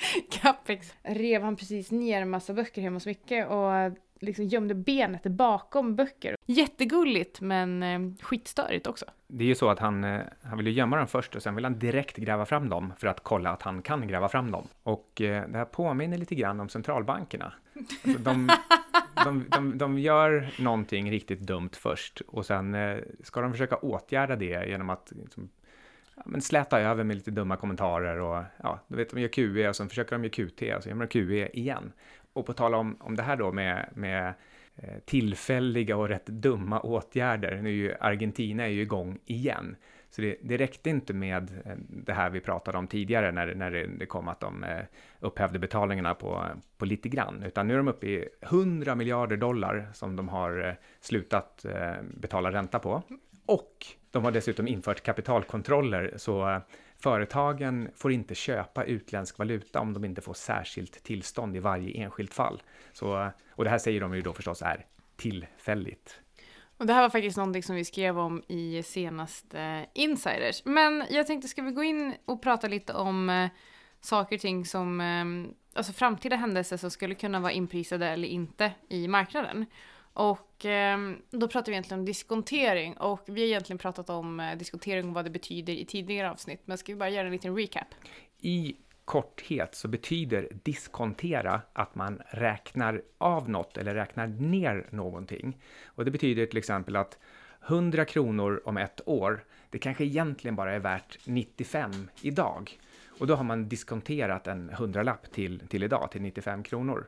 Capex 0.30 0.94
rev 1.02 1.42
han 1.42 1.56
precis 1.56 1.90
ner 1.90 2.22
en 2.22 2.30
massa 2.30 2.54
böcker 2.54 2.82
hemma 2.82 2.96
hos 2.96 3.06
Micke 3.06 3.46
och 3.48 3.98
liksom 4.20 4.44
gömde 4.44 4.74
benet 4.74 5.22
bakom 5.22 5.96
böcker. 5.96 6.36
Jättegulligt 6.46 7.40
men 7.40 7.82
eh, 7.82 8.00
skitstörigt 8.22 8.86
också. 8.86 9.04
Det 9.26 9.44
är 9.44 9.48
ju 9.48 9.54
så 9.54 9.68
att 9.68 9.78
han, 9.78 10.04
eh, 10.04 10.20
han 10.42 10.56
vill 10.58 10.66
ju 10.66 10.72
gömma 10.72 10.96
dem 10.96 11.06
först 11.06 11.36
och 11.36 11.42
sen 11.42 11.54
vill 11.54 11.64
han 11.64 11.78
direkt 11.78 12.16
gräva 12.16 12.46
fram 12.46 12.68
dem 12.68 12.92
för 12.98 13.06
att 13.06 13.20
kolla 13.22 13.50
att 13.50 13.62
han 13.62 13.82
kan 13.82 14.08
gräva 14.08 14.28
fram 14.28 14.50
dem. 14.50 14.68
Och 14.82 15.20
eh, 15.20 15.48
det 15.48 15.58
här 15.58 15.64
påminner 15.64 16.18
lite 16.18 16.34
grann 16.34 16.60
om 16.60 16.68
centralbankerna. 16.68 17.52
Alltså 18.04 18.22
de, 18.22 18.50
de, 19.24 19.44
de, 19.48 19.78
de 19.78 19.98
gör 19.98 20.50
någonting 20.58 21.10
riktigt 21.10 21.40
dumt 21.40 21.70
först 21.72 22.20
och 22.20 22.46
sen 22.46 22.76
ska 23.22 23.40
de 23.40 23.52
försöka 23.52 23.76
åtgärda 23.76 24.36
det 24.36 24.68
genom 24.68 24.90
att 24.90 25.12
liksom, 25.16 25.48
ja, 26.24 26.30
men 26.30 26.40
släta 26.40 26.80
över 26.80 27.04
med 27.04 27.16
lite 27.16 27.30
dumma 27.30 27.56
kommentarer 27.56 28.20
och 28.20 28.42
ja, 28.62 28.80
du 28.88 28.96
vet 28.96 29.10
de 29.10 29.20
gör 29.20 29.28
QE 29.28 29.68
och 29.68 29.76
sen 29.76 29.88
försöker 29.88 30.18
de 30.18 30.24
göra 30.24 30.32
QT 30.32 30.76
och 30.76 30.82
så 30.82 30.88
gör 30.88 30.96
de 30.96 31.08
QE 31.08 31.58
igen. 31.58 31.92
Och 32.32 32.46
på 32.46 32.52
tal 32.52 32.74
om, 32.74 32.96
om 33.00 33.16
det 33.16 33.22
här 33.22 33.36
då 33.36 33.52
med, 33.52 33.88
med 33.94 34.34
eh, 34.76 34.98
tillfälliga 35.04 35.96
och 35.96 36.08
rätt 36.08 36.26
dumma 36.26 36.80
åtgärder. 36.80 37.62
Nu 37.62 37.68
är 37.68 37.74
ju 37.74 37.94
Argentina 38.00 38.62
är 38.62 38.68
ju 38.68 38.82
igång 38.82 39.18
igen. 39.26 39.76
Så 40.10 40.22
det, 40.22 40.36
det 40.42 40.56
räckte 40.56 40.90
inte 40.90 41.14
med 41.14 41.50
eh, 41.64 41.76
det 41.88 42.12
här 42.12 42.30
vi 42.30 42.40
pratade 42.40 42.78
om 42.78 42.86
tidigare 42.86 43.32
när, 43.32 43.54
när 43.54 43.70
det, 43.70 43.86
det 43.86 44.06
kom 44.06 44.28
att 44.28 44.40
de 44.40 44.64
eh, 44.64 44.84
upphävde 45.20 45.58
betalningarna 45.58 46.14
på, 46.14 46.46
på 46.78 46.84
lite 46.84 47.08
grann, 47.08 47.42
utan 47.42 47.68
nu 47.68 47.74
är 47.74 47.78
de 47.78 47.88
uppe 47.88 48.06
i 48.06 48.28
100 48.40 48.94
miljarder 48.94 49.36
dollar 49.36 49.90
som 49.94 50.16
de 50.16 50.28
har 50.28 50.76
slutat 51.00 51.66
betala 52.02 52.52
ränta 52.52 52.78
på. 52.78 53.02
Och 53.46 53.86
de 54.10 54.24
har 54.24 54.30
dessutom 54.30 54.68
infört 54.68 55.02
kapitalkontroller, 55.02 56.14
så 56.16 56.48
eh, 56.48 56.60
företagen 56.98 57.90
får 57.94 58.12
inte 58.12 58.34
köpa 58.34 58.84
utländsk 58.84 59.38
valuta 59.38 59.80
om 59.80 59.92
de 59.92 60.04
inte 60.04 60.20
får 60.20 60.34
särskilt 60.34 61.04
tillstånd 61.04 61.56
i 61.56 61.58
varje 61.58 62.04
enskilt 62.04 62.34
fall. 62.34 62.62
Så, 62.92 63.22
eh, 63.22 63.28
och 63.50 63.64
det 63.64 63.70
här 63.70 63.78
säger 63.78 64.00
de 64.00 64.14
ju 64.14 64.22
då 64.22 64.32
förstås 64.32 64.62
är 64.62 64.86
tillfälligt. 65.16 66.20
Och 66.76 66.86
det 66.86 66.92
här 66.92 67.02
var 67.02 67.10
faktiskt 67.10 67.36
någonting 67.36 67.62
som 67.62 67.76
vi 67.76 67.84
skrev 67.84 68.18
om 68.18 68.42
i 68.48 68.82
senaste 68.82 69.86
Insiders. 69.94 70.62
Men 70.64 71.04
jag 71.10 71.26
tänkte, 71.26 71.48
ska 71.48 71.62
vi 71.62 71.72
gå 71.72 71.82
in 71.82 72.14
och 72.24 72.42
prata 72.42 72.68
lite 72.68 72.92
om 72.92 73.30
eh, 73.30 73.48
saker 74.00 74.36
och 74.36 74.42
ting 74.42 74.64
som, 74.64 75.00
alltså 75.74 75.92
framtida 75.92 76.36
händelser 76.36 76.76
som 76.76 76.90
skulle 76.90 77.14
kunna 77.14 77.40
vara 77.40 77.52
inprisade 77.52 78.08
eller 78.08 78.28
inte 78.28 78.72
i 78.88 79.08
marknaden. 79.08 79.66
Och 80.12 80.66
eh, 80.66 80.98
då 81.30 81.48
pratar 81.48 81.66
vi 81.66 81.72
egentligen 81.72 82.00
om 82.00 82.06
diskontering 82.06 82.96
och 82.96 83.20
vi 83.26 83.40
har 83.40 83.48
egentligen 83.48 83.78
pratat 83.78 84.10
om 84.10 84.40
eh, 84.40 84.58
diskontering 84.58 85.08
och 85.08 85.14
vad 85.14 85.24
det 85.24 85.30
betyder 85.30 85.72
i 85.72 85.84
tidigare 85.84 86.30
avsnitt. 86.30 86.60
Men 86.64 86.78
ska 86.78 86.92
vi 86.92 86.98
bara 86.98 87.10
göra 87.10 87.26
en 87.26 87.32
liten 87.32 87.56
recap? 87.56 87.88
I 88.38 88.76
korthet 89.04 89.74
så 89.74 89.88
betyder 89.88 90.48
diskontera 90.62 91.62
att 91.72 91.94
man 91.94 92.22
räknar 92.30 93.02
av 93.18 93.50
något 93.50 93.76
eller 93.76 93.94
räknar 93.94 94.26
ner 94.26 94.86
någonting. 94.90 95.58
Och 95.84 96.04
det 96.04 96.10
betyder 96.10 96.46
till 96.46 96.58
exempel 96.58 96.96
att 96.96 97.18
100 97.68 98.04
kronor 98.04 98.62
om 98.64 98.76
ett 98.76 99.00
år, 99.08 99.44
det 99.70 99.78
kanske 99.78 100.04
egentligen 100.04 100.56
bara 100.56 100.72
är 100.72 100.78
värt 100.78 101.18
95 101.24 102.10
idag. 102.22 102.78
Och 103.18 103.26
då 103.26 103.34
har 103.34 103.44
man 103.44 103.68
diskonterat 103.68 104.46
en 104.46 104.70
hundralapp 104.70 105.32
till, 105.32 105.68
till 105.68 105.82
idag, 105.82 106.10
till 106.10 106.22
95 106.22 106.62
kronor. 106.62 107.06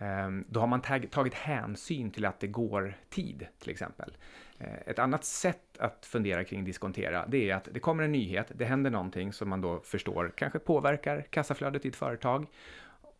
Ehm, 0.00 0.44
då 0.48 0.60
har 0.60 0.66
man 0.66 0.80
tag, 0.80 1.10
tagit 1.10 1.34
hänsyn 1.34 2.10
till 2.10 2.24
att 2.24 2.40
det 2.40 2.46
går 2.46 2.94
tid, 3.08 3.46
till 3.58 3.70
exempel. 3.70 4.16
Ehm, 4.58 4.76
ett 4.86 4.98
annat 4.98 5.24
sätt 5.24 5.78
att 5.78 6.06
fundera 6.06 6.44
kring 6.44 6.64
diskontera, 6.64 7.26
det 7.26 7.50
är 7.50 7.54
att 7.54 7.68
det 7.72 7.80
kommer 7.80 8.02
en 8.04 8.12
nyhet, 8.12 8.52
det 8.54 8.64
händer 8.64 8.90
någonting 8.90 9.32
som 9.32 9.48
man 9.48 9.60
då 9.60 9.80
förstår 9.80 10.32
kanske 10.36 10.58
påverkar 10.58 11.22
kassaflödet 11.30 11.84
i 11.84 11.88
ett 11.88 11.96
företag. 11.96 12.46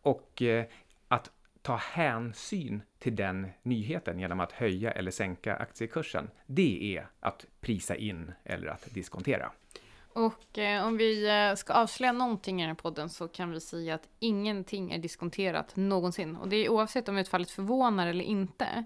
Och 0.01 0.41
eh, 0.41 0.65
att 1.07 1.31
ta 1.61 1.75
hänsyn 1.75 2.81
till 2.99 3.15
den 3.15 3.47
nyheten 3.63 4.19
genom 4.19 4.39
att 4.39 4.51
höja 4.51 4.91
eller 4.91 5.11
sänka 5.11 5.55
aktiekursen, 5.55 6.29
det 6.45 6.97
är 6.97 7.07
att 7.19 7.45
prisa 7.59 7.95
in 7.95 8.31
eller 8.43 8.67
att 8.67 8.93
diskontera. 8.93 9.51
Och 10.13 10.57
eh, 10.57 10.85
om 10.87 10.97
vi 10.97 11.29
eh, 11.29 11.55
ska 11.55 11.73
avslöja 11.73 12.11
någonting 12.11 12.59
i 12.59 12.63
den 12.63 12.69
här 12.69 12.75
podden 12.75 13.09
så 13.09 13.27
kan 13.27 13.51
vi 13.51 13.59
säga 13.59 13.95
att 13.95 14.09
ingenting 14.19 14.91
är 14.91 14.97
diskonterat 14.97 15.75
någonsin. 15.75 16.35
Och 16.35 16.49
det 16.49 16.55
är 16.55 16.69
oavsett 16.69 17.09
om 17.09 17.17
utfallet 17.17 17.51
förvånar 17.51 18.07
eller 18.07 18.25
inte. 18.25 18.85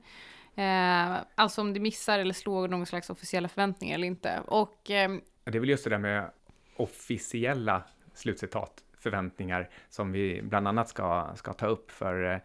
Eh, 0.55 1.17
alltså 1.35 1.61
om 1.61 1.73
det 1.73 1.79
missar 1.79 2.19
eller 2.19 2.33
slår 2.33 2.67
någon 2.67 2.85
slags 2.85 3.09
officiella 3.09 3.47
förväntningar 3.47 3.95
eller 3.95 4.07
inte. 4.07 4.41
Och 4.47 4.91
eh, 4.91 5.11
Det 5.43 5.57
är 5.57 5.59
väl 5.59 5.69
just 5.69 5.83
det 5.83 5.89
där 5.89 5.97
med 5.97 6.31
officiella 6.75 7.83
slutcitat, 8.13 8.83
förväntningar, 8.99 9.69
som 9.89 10.11
vi 10.11 10.41
bland 10.41 10.67
annat 10.67 10.89
ska, 10.89 11.31
ska 11.35 11.53
ta 11.53 11.67
upp. 11.67 11.91
För 11.91 12.33
eh, 12.33 12.39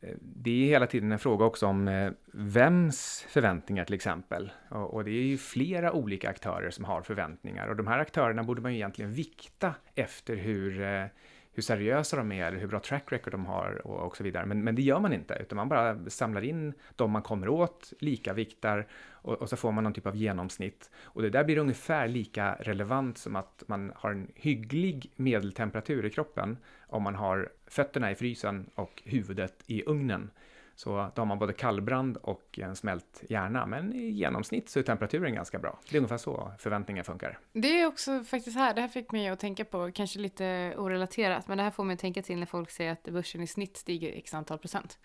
Eh, 0.00 0.14
det 0.20 0.50
är 0.50 0.66
hela 0.66 0.86
tiden 0.86 1.12
en 1.12 1.18
fråga 1.18 1.44
också 1.44 1.66
om 1.66 1.88
eh, 1.88 2.12
vems 2.32 3.26
förväntningar 3.28 3.84
till 3.84 3.94
exempel. 3.94 4.52
Och, 4.68 4.94
och 4.94 5.04
det 5.04 5.10
är 5.10 5.22
ju 5.22 5.38
flera 5.38 5.92
olika 5.92 6.30
aktörer 6.30 6.70
som 6.70 6.84
har 6.84 7.02
förväntningar. 7.02 7.68
Och 7.68 7.76
de 7.76 7.86
här 7.86 7.98
aktörerna 7.98 8.42
borde 8.42 8.62
man 8.62 8.72
ju 8.72 8.78
egentligen 8.78 9.12
vikta 9.12 9.74
efter 9.94 10.36
hur, 10.36 10.82
eh, 10.82 11.04
hur 11.52 11.62
seriösa 11.62 12.16
de 12.16 12.32
är, 12.32 12.46
eller 12.46 12.58
hur 12.58 12.66
bra 12.66 12.80
track 12.80 13.12
record 13.12 13.32
de 13.32 13.46
har 13.46 13.86
och, 13.86 14.06
och 14.06 14.16
så 14.16 14.24
vidare. 14.24 14.46
Men, 14.46 14.64
men 14.64 14.74
det 14.74 14.82
gör 14.82 15.00
man 15.00 15.12
inte, 15.12 15.34
utan 15.40 15.56
man 15.56 15.68
bara 15.68 16.10
samlar 16.10 16.44
in 16.44 16.74
de 16.96 17.10
man 17.10 17.22
kommer 17.22 17.48
åt, 17.48 17.92
lika 18.00 18.32
viktar 18.32 18.86
och, 19.26 19.42
och 19.42 19.48
så 19.48 19.56
får 19.56 19.72
man 19.72 19.84
någon 19.84 19.92
typ 19.92 20.06
av 20.06 20.16
genomsnitt. 20.16 20.90
Och 21.04 21.22
det 21.22 21.30
där 21.30 21.44
blir 21.44 21.58
ungefär 21.58 22.08
lika 22.08 22.54
relevant 22.54 23.18
som 23.18 23.36
att 23.36 23.62
man 23.66 23.92
har 23.96 24.10
en 24.10 24.30
hygglig 24.34 25.12
medeltemperatur 25.16 26.04
i 26.04 26.10
kroppen 26.10 26.58
om 26.86 27.02
man 27.02 27.14
har 27.14 27.52
fötterna 27.66 28.10
i 28.10 28.14
frysen 28.14 28.70
och 28.74 29.02
huvudet 29.04 29.62
i 29.66 29.82
ugnen. 29.86 30.30
Så 30.74 31.10
då 31.14 31.20
har 31.20 31.26
man 31.26 31.38
både 31.38 31.52
kallbrand 31.52 32.16
och 32.16 32.58
en 32.58 32.76
smält 32.76 33.24
hjärna, 33.28 33.66
men 33.66 33.92
i 33.92 34.10
genomsnitt 34.10 34.68
så 34.68 34.78
är 34.78 34.82
temperaturen 34.82 35.34
ganska 35.34 35.58
bra. 35.58 35.78
Det 35.90 35.96
är 35.96 35.98
ungefär 35.98 36.16
så 36.16 36.52
förväntningar 36.58 37.02
funkar. 37.02 37.38
Det 37.52 37.80
är 37.80 37.86
också 37.86 38.24
faktiskt 38.24 38.56
här, 38.56 38.74
det 38.74 38.80
här 38.80 38.88
fick 38.88 39.12
mig 39.12 39.28
att 39.28 39.38
tänka 39.38 39.64
på, 39.64 39.90
kanske 39.94 40.18
lite 40.18 40.74
orelaterat, 40.76 41.48
men 41.48 41.58
det 41.58 41.64
här 41.64 41.70
får 41.70 41.84
mig 41.84 41.94
att 41.94 42.00
tänka 42.00 42.22
till 42.22 42.38
när 42.38 42.46
folk 42.46 42.70
säger 42.70 42.92
att 42.92 43.04
börsen 43.04 43.42
i 43.42 43.46
snitt 43.46 43.76
stiger 43.76 44.12
x 44.18 44.34
antal 44.34 44.58
procent. 44.58 44.98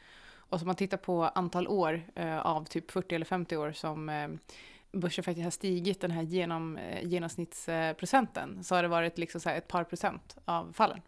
Och 0.52 0.60
så 0.60 0.66
man 0.66 0.76
tittar 0.76 0.98
på 0.98 1.24
antal 1.24 1.68
år 1.68 2.02
eh, 2.16 2.40
av 2.40 2.66
typ 2.66 2.92
40 2.92 3.16
eller 3.16 3.26
50 3.26 3.58
år 3.58 3.72
som 3.72 4.10
eh, 4.10 4.28
börsen 4.92 5.24
faktiskt 5.24 5.44
har 5.44 5.52
stigit 5.52 6.02
den 6.02 6.12
här 6.12 6.22
genom, 6.22 6.78
eh, 6.78 7.04
genomsnittsprocenten 7.04 8.64
så 8.64 8.76
har 8.76 8.84
det 8.84 8.90
varit 8.90 9.18
liksom 9.18 9.42
så 9.42 9.50
ett 9.50 9.68
par 9.68 9.84
procent 9.84 10.38
av 10.46 10.74
fallen. 10.74 11.02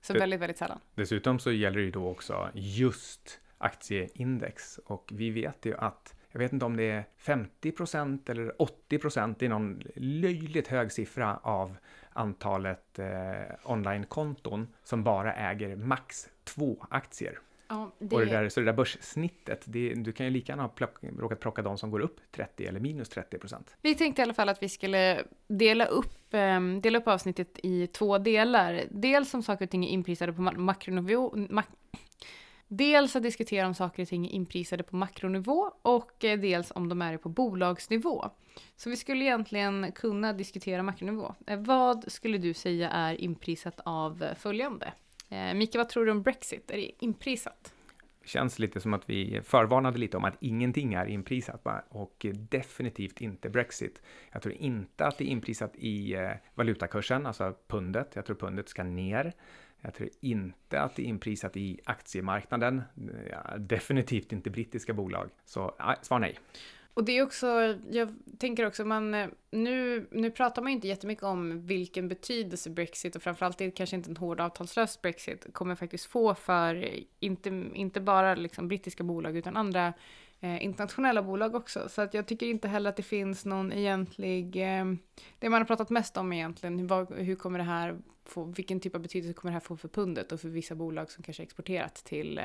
Så 0.00 0.12
det, 0.12 0.18
väldigt, 0.18 0.40
väldigt 0.40 0.58
sällan. 0.58 0.80
Dessutom 0.94 1.38
så 1.38 1.52
gäller 1.52 1.78
det 1.78 1.84
ju 1.84 1.90
då 1.90 2.08
också 2.08 2.50
just 2.54 3.40
aktieindex 3.58 4.78
och 4.78 5.10
vi 5.14 5.30
vet 5.30 5.66
ju 5.66 5.76
att 5.76 6.14
jag 6.30 6.38
vet 6.38 6.52
inte 6.52 6.64
om 6.64 6.76
det 6.76 6.90
är 6.90 7.04
50 7.16 7.72
procent 7.72 8.28
eller 8.28 8.62
80 8.62 8.98
procent, 8.98 9.38
det 9.38 9.46
är 9.46 9.50
någon 9.50 9.82
löjligt 9.96 10.68
hög 10.68 10.92
siffra 10.92 11.36
av 11.36 11.76
antalet 12.12 12.98
eh, 12.98 13.54
onlinekonton 13.64 14.68
som 14.84 15.04
bara 15.04 15.34
äger 15.34 15.76
max 15.76 16.28
två 16.44 16.86
aktier. 16.90 17.38
Ja, 17.68 17.92
det... 17.98 18.16
Och 18.16 18.20
det 18.20 18.26
där, 18.26 18.48
så 18.48 18.60
det 18.60 18.66
där 18.66 18.72
börssnittet, 18.72 19.62
det, 19.64 19.94
du 19.94 20.12
kan 20.12 20.26
ju 20.26 20.32
lika 20.32 20.52
gärna 20.52 20.62
ha 20.62 20.68
plock, 20.68 20.96
råkat 21.18 21.40
plocka 21.40 21.62
de 21.62 21.78
som 21.78 21.90
går 21.90 22.00
upp 22.00 22.20
30 22.32 22.66
eller 22.66 22.80
minus 22.80 23.08
30 23.08 23.38
procent. 23.38 23.76
Vi 23.82 23.94
tänkte 23.94 24.22
i 24.22 24.24
alla 24.24 24.34
fall 24.34 24.48
att 24.48 24.62
vi 24.62 24.68
skulle 24.68 25.22
dela 25.46 25.84
upp, 25.84 26.18
um, 26.30 26.80
dela 26.80 26.98
upp 26.98 27.08
avsnittet 27.08 27.58
i 27.62 27.86
två 27.86 28.18
delar. 28.18 28.82
Dels 28.90 29.34
om 29.34 29.42
saker 29.42 29.64
och 29.64 29.70
ting 29.70 29.84
är 29.84 29.88
inprisade 29.88 30.32
på 30.32 30.42
makronivå, 30.42 31.34
mak 31.36 31.66
Dels 32.68 33.16
att 33.16 33.22
diskutera 33.22 33.66
om 33.66 33.74
saker 33.74 34.02
och 34.02 34.08
ting 34.08 34.26
är 34.26 34.30
inprisade 34.30 34.82
på 34.82 34.96
makronivå 34.96 35.72
och 35.82 36.24
eh, 36.24 36.40
dels 36.40 36.72
om 36.74 36.88
de 36.88 37.02
är 37.02 37.16
på 37.16 37.28
bolagsnivå. 37.28 38.30
Så 38.76 38.90
vi 38.90 38.96
skulle 38.96 39.24
egentligen 39.24 39.92
kunna 39.92 40.32
diskutera 40.32 40.82
makronivå. 40.82 41.34
Eh, 41.46 41.58
vad 41.58 42.12
skulle 42.12 42.38
du 42.38 42.54
säga 42.54 42.90
är 42.90 43.20
inprisat 43.20 43.80
av 43.84 44.24
följande? 44.38 44.92
Eh, 45.34 45.54
Mika, 45.54 45.78
vad 45.78 45.88
tror 45.88 46.04
du 46.04 46.10
om 46.10 46.22
Brexit? 46.22 46.70
Är 46.70 46.76
det 46.76 47.04
inprisat? 47.04 47.72
Det 48.22 48.28
känns 48.28 48.58
lite 48.58 48.80
som 48.80 48.94
att 48.94 49.10
vi 49.10 49.40
förvarnade 49.44 49.98
lite 49.98 50.16
om 50.16 50.24
att 50.24 50.36
ingenting 50.40 50.94
är 50.94 51.06
inprisat 51.06 51.66
och 51.88 52.26
definitivt 52.32 53.20
inte 53.20 53.50
Brexit. 53.50 54.02
Jag 54.32 54.42
tror 54.42 54.54
inte 54.54 55.06
att 55.06 55.18
det 55.18 55.24
är 55.24 55.28
inprisat 55.28 55.76
i 55.76 56.14
eh, 56.14 56.30
valutakursen, 56.54 57.26
alltså 57.26 57.54
pundet. 57.66 58.10
Jag 58.14 58.26
tror 58.26 58.36
pundet 58.36 58.68
ska 58.68 58.82
ner. 58.82 59.32
Jag 59.80 59.94
tror 59.94 60.08
inte 60.20 60.80
att 60.80 60.96
det 60.96 61.02
är 61.02 61.06
inprisat 61.06 61.56
i 61.56 61.80
aktiemarknaden. 61.84 62.82
Ja, 63.30 63.58
definitivt 63.58 64.32
inte 64.32 64.50
brittiska 64.50 64.92
bolag. 64.92 65.30
Så 65.44 65.74
svar 66.02 66.18
nej. 66.18 66.38
Och 66.94 67.04
det 67.04 67.18
är 67.18 67.22
också, 67.22 67.78
jag 67.90 68.14
tänker 68.38 68.66
också, 68.66 68.84
man, 68.84 69.14
eh, 69.14 69.28
nu, 69.50 70.06
nu 70.10 70.30
pratar 70.30 70.62
man 70.62 70.72
ju 70.72 70.74
inte 70.74 70.88
jättemycket 70.88 71.24
om 71.24 71.66
vilken 71.66 72.08
betydelse 72.08 72.70
Brexit 72.70 73.16
och 73.16 73.22
framförallt 73.22 73.58
det 73.58 73.70
kanske 73.70 73.96
inte 73.96 74.10
en 74.10 74.16
hård 74.16 74.40
avtalslös 74.40 75.02
Brexit 75.02 75.46
kommer 75.52 75.74
faktiskt 75.74 76.06
få 76.06 76.34
för 76.34 76.74
eh, 76.74 77.02
inte, 77.20 77.48
inte 77.74 78.00
bara 78.00 78.34
liksom 78.34 78.68
brittiska 78.68 79.04
bolag 79.04 79.36
utan 79.36 79.56
andra 79.56 79.92
Eh, 80.44 80.64
internationella 80.64 81.22
bolag 81.22 81.54
också. 81.54 81.88
Så 81.88 82.02
att 82.02 82.14
jag 82.14 82.26
tycker 82.26 82.46
inte 82.46 82.68
heller 82.68 82.90
att 82.90 82.96
det 82.96 83.02
finns 83.02 83.44
någon 83.44 83.72
egentlig, 83.72 84.56
eh, 84.56 84.84
det 85.38 85.48
man 85.48 85.60
har 85.60 85.64
pratat 85.64 85.90
mest 85.90 86.16
om 86.16 86.32
egentligen, 86.32 86.78
hur, 86.78 87.16
hur 87.22 87.36
kommer 87.36 87.58
det 87.58 87.64
här 87.64 87.98
få, 88.24 88.44
vilken 88.44 88.80
typ 88.80 88.94
av 88.94 89.00
betydelse 89.00 89.34
kommer 89.34 89.50
det 89.50 89.54
här 89.54 89.60
få 89.60 89.76
för 89.76 89.88
pundet 89.88 90.32
och 90.32 90.40
för 90.40 90.48
vissa 90.48 90.74
bolag 90.74 91.10
som 91.10 91.22
kanske 91.24 91.42
exporterat 91.42 91.94
till 91.94 92.38
eh, 92.38 92.44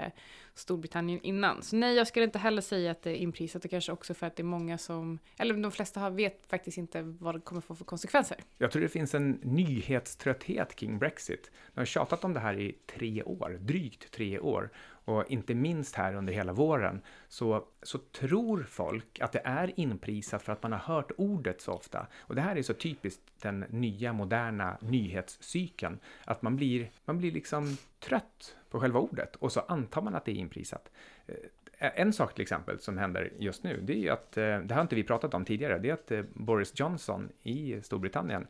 Storbritannien 0.53 1.19
innan. 1.23 1.63
Så 1.63 1.75
nej, 1.75 1.95
jag 1.95 2.07
skulle 2.07 2.25
inte 2.25 2.39
heller 2.39 2.61
säga 2.61 2.91
att 2.91 3.01
det 3.01 3.11
är 3.11 3.15
inprisat 3.15 3.65
och 3.65 3.71
kanske 3.71 3.91
också 3.91 4.13
för 4.13 4.27
att 4.27 4.35
det 4.35 4.41
är 4.41 4.45
många 4.45 4.77
som, 4.77 5.19
eller 5.37 5.53
de 5.53 5.71
flesta 5.71 5.99
har, 5.99 6.11
vet 6.11 6.45
faktiskt 6.47 6.77
inte 6.77 7.01
vad 7.01 7.35
det 7.35 7.41
kommer 7.41 7.61
få 7.61 7.75
för 7.75 7.85
konsekvenser. 7.85 8.37
Jag 8.57 8.71
tror 8.71 8.81
det 8.81 8.89
finns 8.89 9.15
en 9.15 9.31
nyhetströtthet 9.31 10.75
kring 10.75 10.99
Brexit. 10.99 11.51
De 11.73 11.79
har 11.81 11.85
tjatat 11.85 12.23
om 12.23 12.33
det 12.33 12.39
här 12.39 12.59
i 12.59 12.75
tre 12.97 13.23
år, 13.23 13.57
drygt 13.61 14.11
tre 14.11 14.39
år 14.39 14.69
och 15.09 15.31
inte 15.31 15.55
minst 15.55 15.95
här 15.95 16.13
under 16.13 16.33
hela 16.33 16.53
våren, 16.53 17.01
så, 17.27 17.65
så 17.81 17.97
tror 17.97 18.63
folk 18.63 19.19
att 19.19 19.31
det 19.31 19.41
är 19.43 19.79
inprisat 19.79 20.41
för 20.41 20.53
att 20.53 20.63
man 20.63 20.71
har 20.71 20.79
hört 20.79 21.11
ordet 21.17 21.61
så 21.61 21.71
ofta. 21.71 22.07
Och 22.19 22.35
det 22.35 22.41
här 22.41 22.55
är 22.55 22.61
så 22.61 22.73
typiskt 22.73 23.21
den 23.41 23.59
nya 23.69 24.13
moderna 24.13 24.77
nyhetscykeln, 24.81 25.99
att 26.25 26.41
man 26.41 26.55
blir, 26.55 26.89
man 27.05 27.17
blir 27.17 27.31
liksom 27.31 27.77
trött 27.99 28.55
på 28.69 28.79
själva 28.79 28.99
ordet 28.99 29.35
och 29.35 29.51
så 29.51 29.59
antar 29.59 30.01
man 30.01 30.15
att 30.15 30.25
det 30.25 30.31
är 30.31 30.35
inprisat. 30.35 30.91
Eh, 31.27 31.91
en 32.01 32.13
sak 32.13 32.33
till 32.33 32.41
exempel 32.41 32.79
som 32.79 32.97
händer 32.97 33.33
just 33.37 33.63
nu, 33.63 33.81
det 33.81 33.93
är 33.93 34.01
ju 34.01 34.09
att, 34.09 34.37
eh, 34.37 34.59
det 34.59 34.73
har 34.73 34.81
inte 34.81 34.95
vi 34.95 35.03
pratat 35.03 35.33
om 35.33 35.45
tidigare, 35.45 35.79
det 35.79 35.89
är 35.89 35.93
att 35.93 36.11
eh, 36.11 36.23
Boris 36.33 36.79
Johnson 36.79 37.29
i 37.43 37.81
Storbritannien 37.81 38.47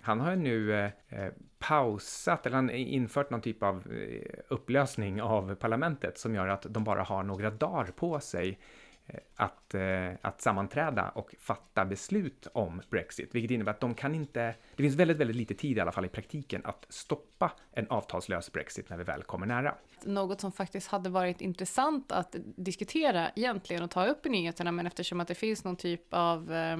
han 0.00 0.20
har 0.20 0.30
ju 0.30 0.36
nu 0.36 0.74
eh, 0.74 0.90
eh 1.08 1.32
pausat, 1.68 2.46
eller 2.46 2.56
han 2.56 2.70
infört 2.70 3.30
någon 3.30 3.40
typ 3.40 3.62
av 3.62 3.76
eh, 3.92 4.40
upplösning 4.48 5.22
av 5.22 5.54
parlamentet 5.54 6.18
som 6.18 6.34
gör 6.34 6.48
att 6.48 6.66
de 6.70 6.84
bara 6.84 7.02
har 7.02 7.22
några 7.22 7.50
dagar 7.50 7.84
på 7.84 8.20
sig 8.20 8.58
eh, 9.06 9.20
att, 9.36 9.74
eh, 9.74 10.10
att 10.20 10.40
sammanträda 10.40 11.08
och 11.08 11.34
fatta 11.38 11.84
beslut 11.84 12.46
om 12.54 12.82
Brexit, 12.90 13.34
vilket 13.34 13.50
innebär 13.50 13.70
att 13.70 13.80
de 13.80 13.94
kan 13.94 14.14
inte, 14.14 14.54
det 14.76 14.82
finns 14.82 14.94
väldigt, 14.94 15.16
väldigt 15.16 15.36
lite 15.36 15.54
tid 15.54 15.76
i 15.76 15.80
alla 15.80 15.92
fall 15.92 16.04
i 16.04 16.08
praktiken 16.08 16.60
att 16.64 16.86
stoppa 16.88 17.52
en 17.72 17.86
avtalslös 17.88 18.52
Brexit 18.52 18.90
när 18.90 18.96
vi 18.96 19.04
väl 19.04 19.22
kommer 19.22 19.46
nära. 19.46 19.74
Något 20.04 20.40
som 20.40 20.52
faktiskt 20.52 20.88
hade 20.88 21.10
varit 21.10 21.40
intressant 21.40 22.12
att 22.12 22.36
diskutera 22.56 23.30
egentligen 23.36 23.82
och 23.82 23.90
ta 23.90 24.06
upp 24.06 24.26
i 24.26 24.28
nyheterna, 24.28 24.72
men 24.72 24.86
eftersom 24.86 25.20
att 25.20 25.28
det 25.28 25.34
finns 25.34 25.64
någon 25.64 25.76
typ 25.76 26.14
av 26.14 26.52
Eh, 26.52 26.76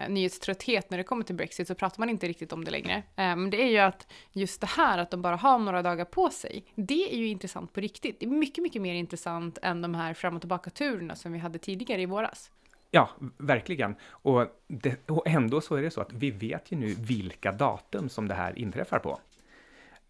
Eh, 0.00 0.08
nyhetströtthet 0.08 0.90
när 0.90 0.98
det 0.98 1.04
kommer 1.04 1.24
till 1.24 1.34
Brexit 1.34 1.68
så 1.68 1.74
pratar 1.74 1.98
man 1.98 2.10
inte 2.10 2.28
riktigt 2.28 2.52
om 2.52 2.64
det 2.64 2.70
längre. 2.70 2.94
Eh, 2.94 3.02
men 3.16 3.50
det 3.50 3.62
är 3.62 3.68
ju 3.68 3.78
att 3.78 4.06
just 4.32 4.60
det 4.60 4.66
här 4.66 4.98
att 4.98 5.10
de 5.10 5.22
bara 5.22 5.36
har 5.36 5.58
några 5.58 5.82
dagar 5.82 6.04
på 6.04 6.30
sig, 6.30 6.64
det 6.74 7.14
är 7.14 7.18
ju 7.18 7.28
intressant 7.28 7.72
på 7.72 7.80
riktigt. 7.80 8.20
Det 8.20 8.26
är 8.26 8.30
mycket, 8.30 8.62
mycket 8.62 8.82
mer 8.82 8.94
intressant 8.94 9.58
än 9.62 9.82
de 9.82 9.94
här 9.94 10.14
fram 10.14 10.34
och 10.34 10.42
tillbaka-turerna 10.42 11.16
som 11.16 11.32
vi 11.32 11.38
hade 11.38 11.58
tidigare 11.58 12.02
i 12.02 12.06
våras. 12.06 12.50
Ja, 12.90 13.10
verkligen. 13.38 13.94
Och, 14.08 14.46
det, 14.66 15.10
och 15.10 15.28
ändå 15.28 15.60
så 15.60 15.74
är 15.74 15.82
det 15.82 15.90
så 15.90 16.00
att 16.00 16.12
vi 16.12 16.30
vet 16.30 16.72
ju 16.72 16.76
nu 16.76 16.94
vilka 16.98 17.52
datum 17.52 18.08
som 18.08 18.28
det 18.28 18.34
här 18.34 18.58
inträffar 18.58 18.98
på. 18.98 19.20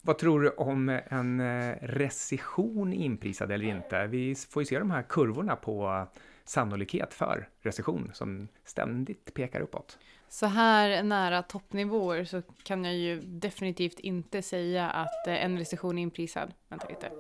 Vad 0.03 0.19
tror 0.19 0.41
du 0.41 0.51
om 0.51 1.01
en 1.09 1.41
eh, 1.41 1.75
recession 1.83 2.93
inprisad 2.93 3.53
eller 3.53 3.67
inte? 3.67 4.07
Vi 4.07 4.35
får 4.35 4.63
ju 4.63 4.67
se 4.67 4.79
de 4.79 4.91
här 4.91 5.03
kurvorna 5.03 5.57
på 5.57 6.07
sannolikhet 6.51 7.15
för 7.15 7.49
recession 7.61 8.11
som 8.15 8.49
ständigt 8.65 9.35
pekar 9.35 9.61
uppåt. 9.61 9.99
Så 10.29 10.47
här 10.47 11.03
nära 11.03 11.43
toppnivåer 11.43 12.25
så 12.25 12.43
kan 12.63 12.85
jag 12.85 12.95
ju 12.95 13.21
definitivt 13.21 13.99
inte 14.01 14.43
säga 14.43 14.91
att 14.91 15.27
eh, 15.27 15.45
en 15.45 15.59
recession 15.59 15.99
är 15.99 16.03
inprisad. 16.03 16.55
Vänta 16.69 16.89
lite. 16.89 17.11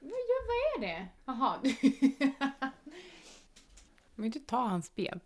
Vad 0.00 0.56
är 0.76 0.80
det? 0.80 1.06
Jaha. 1.24 1.60
Man 4.14 4.26
inte 4.26 4.40
ta 4.40 4.56
hans 4.56 4.94
ben. 4.94 5.20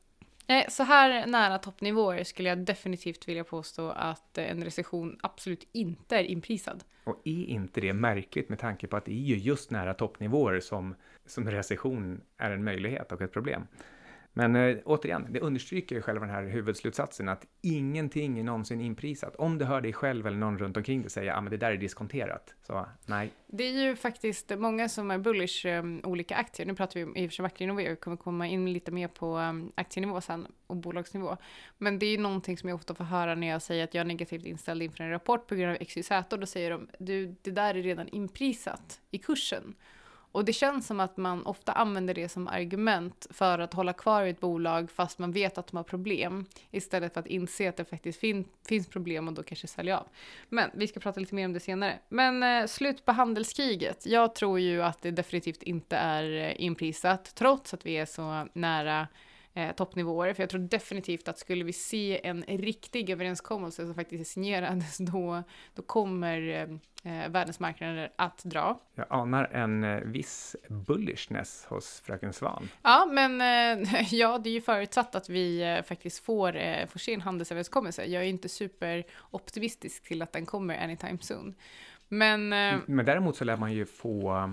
Nej, 0.46 0.66
så 0.68 0.82
här 0.82 1.26
nära 1.26 1.58
toppnivåer 1.58 2.24
skulle 2.24 2.48
jag 2.48 2.58
definitivt 2.58 3.28
vilja 3.28 3.44
påstå 3.44 3.90
att 3.90 4.38
en 4.38 4.64
recession 4.64 5.18
absolut 5.22 5.68
inte 5.72 6.16
är 6.16 6.24
inprisad. 6.24 6.84
Och 7.04 7.20
är 7.24 7.44
inte 7.44 7.80
det 7.80 7.92
märkligt 7.92 8.48
med 8.48 8.58
tanke 8.58 8.86
på 8.86 8.96
att 8.96 9.04
det 9.04 9.12
är 9.12 9.24
ju 9.24 9.36
just 9.36 9.70
nära 9.70 9.94
toppnivåer 9.94 10.60
som, 10.60 10.94
som 11.30 11.50
recession 11.50 12.20
är 12.36 12.50
en 12.50 12.64
möjlighet 12.64 13.12
och 13.12 13.22
ett 13.22 13.32
problem? 13.32 13.66
Men 14.32 14.56
eh, 14.56 14.76
återigen, 14.84 15.26
det 15.30 15.40
understryker 15.40 15.96
ju 15.96 16.02
själva 16.02 16.26
den 16.26 16.34
här 16.34 16.42
huvudslutsatsen 16.42 17.28
att 17.28 17.46
ingenting 17.60 18.38
är 18.38 18.44
någonsin 18.44 18.80
inprisat. 18.80 19.36
Om 19.36 19.58
du 19.58 19.64
hör 19.64 19.80
dig 19.80 19.92
själv 19.92 20.26
eller 20.26 20.36
någon 20.36 20.58
runt 20.58 20.76
omkring 20.76 21.00
dig 21.00 21.10
säga 21.10 21.34
att 21.34 21.46
ah, 21.46 21.50
det 21.50 21.56
där 21.56 21.72
är 21.72 21.76
diskonterat, 21.76 22.54
så 22.62 22.86
nej. 23.06 23.30
Det 23.46 23.64
är 23.64 23.72
ju 23.72 23.96
faktiskt 23.96 24.58
många 24.58 24.88
som 24.88 25.10
är 25.10 25.18
bullish 25.18 25.66
um, 25.66 26.00
olika 26.04 26.36
aktier. 26.36 26.66
Nu 26.66 26.74
pratar 26.74 27.00
vi 27.00 27.04
om 27.04 27.16
i 27.16 27.26
och 27.26 27.30
för 27.30 27.34
sig 27.34 27.42
makronivå, 27.42 27.90
vi 27.90 27.96
kommer 27.96 28.16
komma 28.16 28.46
in 28.46 28.72
lite 28.72 28.90
mer 28.90 29.08
på 29.08 29.38
um, 29.38 29.72
aktienivå 29.74 30.20
sen 30.20 30.46
och 30.66 30.76
bolagsnivå. 30.76 31.36
Men 31.78 31.98
det 31.98 32.06
är 32.06 32.10
ju 32.10 32.18
någonting 32.18 32.58
som 32.58 32.68
jag 32.68 32.76
ofta 32.76 32.94
får 32.94 33.04
höra 33.04 33.34
när 33.34 33.46
jag 33.46 33.62
säger 33.62 33.84
att 33.84 33.94
jag 33.94 34.00
är 34.00 34.06
negativt 34.06 34.44
inställd 34.44 34.82
inför 34.82 35.04
en 35.04 35.10
rapport 35.10 35.46
på 35.46 35.54
grund 35.54 35.76
av 35.76 35.84
XYZ 35.84 36.10
och 36.30 36.40
då 36.40 36.46
säger 36.46 36.70
de 36.70 36.88
du, 36.98 37.34
det 37.42 37.50
där 37.50 37.74
är 37.74 37.82
redan 37.82 38.08
inprisat 38.08 39.00
i 39.10 39.18
kursen. 39.18 39.74
Och 40.32 40.44
det 40.44 40.52
känns 40.52 40.86
som 40.86 41.00
att 41.00 41.16
man 41.16 41.46
ofta 41.46 41.72
använder 41.72 42.14
det 42.14 42.28
som 42.28 42.48
argument 42.48 43.26
för 43.30 43.58
att 43.58 43.74
hålla 43.74 43.92
kvar 43.92 44.24
i 44.24 44.30
ett 44.30 44.40
bolag 44.40 44.90
fast 44.90 45.18
man 45.18 45.32
vet 45.32 45.58
att 45.58 45.66
de 45.66 45.76
har 45.76 45.84
problem. 45.84 46.46
Istället 46.70 47.14
för 47.14 47.20
att 47.20 47.26
inse 47.26 47.68
att 47.68 47.76
det 47.76 47.84
faktiskt 47.84 48.20
fin 48.20 48.44
finns 48.68 48.88
problem 48.88 49.28
och 49.28 49.34
då 49.34 49.42
kanske 49.42 49.66
sälja 49.66 49.98
av. 49.98 50.06
Men 50.48 50.70
vi 50.74 50.86
ska 50.86 51.00
prata 51.00 51.20
lite 51.20 51.34
mer 51.34 51.44
om 51.44 51.52
det 51.52 51.60
senare. 51.60 51.98
Men 52.08 52.42
eh, 52.42 52.66
slut 52.66 53.04
på 53.04 53.12
handelskriget. 53.12 54.06
Jag 54.06 54.34
tror 54.34 54.60
ju 54.60 54.82
att 54.82 55.02
det 55.02 55.10
definitivt 55.10 55.62
inte 55.62 55.96
är 55.96 56.48
eh, 56.48 56.64
inprisat 56.64 57.34
trots 57.34 57.74
att 57.74 57.86
vi 57.86 57.96
är 57.96 58.06
så 58.06 58.48
nära 58.52 59.08
eh, 59.54 59.72
toppnivåer. 59.72 60.34
För 60.34 60.42
jag 60.42 60.50
tror 60.50 60.60
definitivt 60.60 61.28
att 61.28 61.38
skulle 61.38 61.64
vi 61.64 61.72
se 61.72 62.26
en 62.26 62.42
riktig 62.42 63.10
överenskommelse 63.10 63.86
som 63.86 63.94
faktiskt 63.94 64.20
är 64.20 64.24
signerad, 64.24 64.84
då, 64.98 65.42
då 65.74 65.82
kommer 65.82 66.68
eh, 67.04 67.28
världens 67.30 67.60
marknader 67.60 68.12
att 68.16 68.44
dra. 68.44 68.80
Jag 68.94 69.06
anar 69.10 69.44
en 69.44 69.84
eh, 69.84 70.00
viss 70.00 70.56
bullishness 70.68 71.66
hos 71.68 72.00
fröken 72.00 72.32
Svan. 72.32 72.68
Ja, 72.82 73.08
men 73.12 73.40
eh, 73.40 74.04
ja, 74.14 74.38
det 74.38 74.50
är 74.50 74.54
ju 74.54 74.60
förutsatt 74.60 75.14
att 75.14 75.28
vi 75.28 75.62
eh, 75.62 75.82
faktiskt 75.82 76.24
får, 76.24 76.56
eh, 76.56 76.86
får 76.86 76.98
se 76.98 77.14
en 77.14 77.20
handelsöverenskommelse. 77.20 78.04
Jag 78.04 78.22
är 78.22 78.28
inte 78.28 78.48
superoptimistisk 78.48 80.02
till 80.04 80.22
att 80.22 80.32
den 80.32 80.46
kommer 80.46 80.78
anytime 80.78 81.18
soon. 81.20 81.54
Men, 82.08 82.52
eh, 82.52 82.78
Men 82.86 83.06
däremot 83.06 83.36
så 83.36 83.44
lär 83.44 83.56
man 83.56 83.72
ju 83.72 83.86
få 83.86 84.36
eh, 84.36 84.48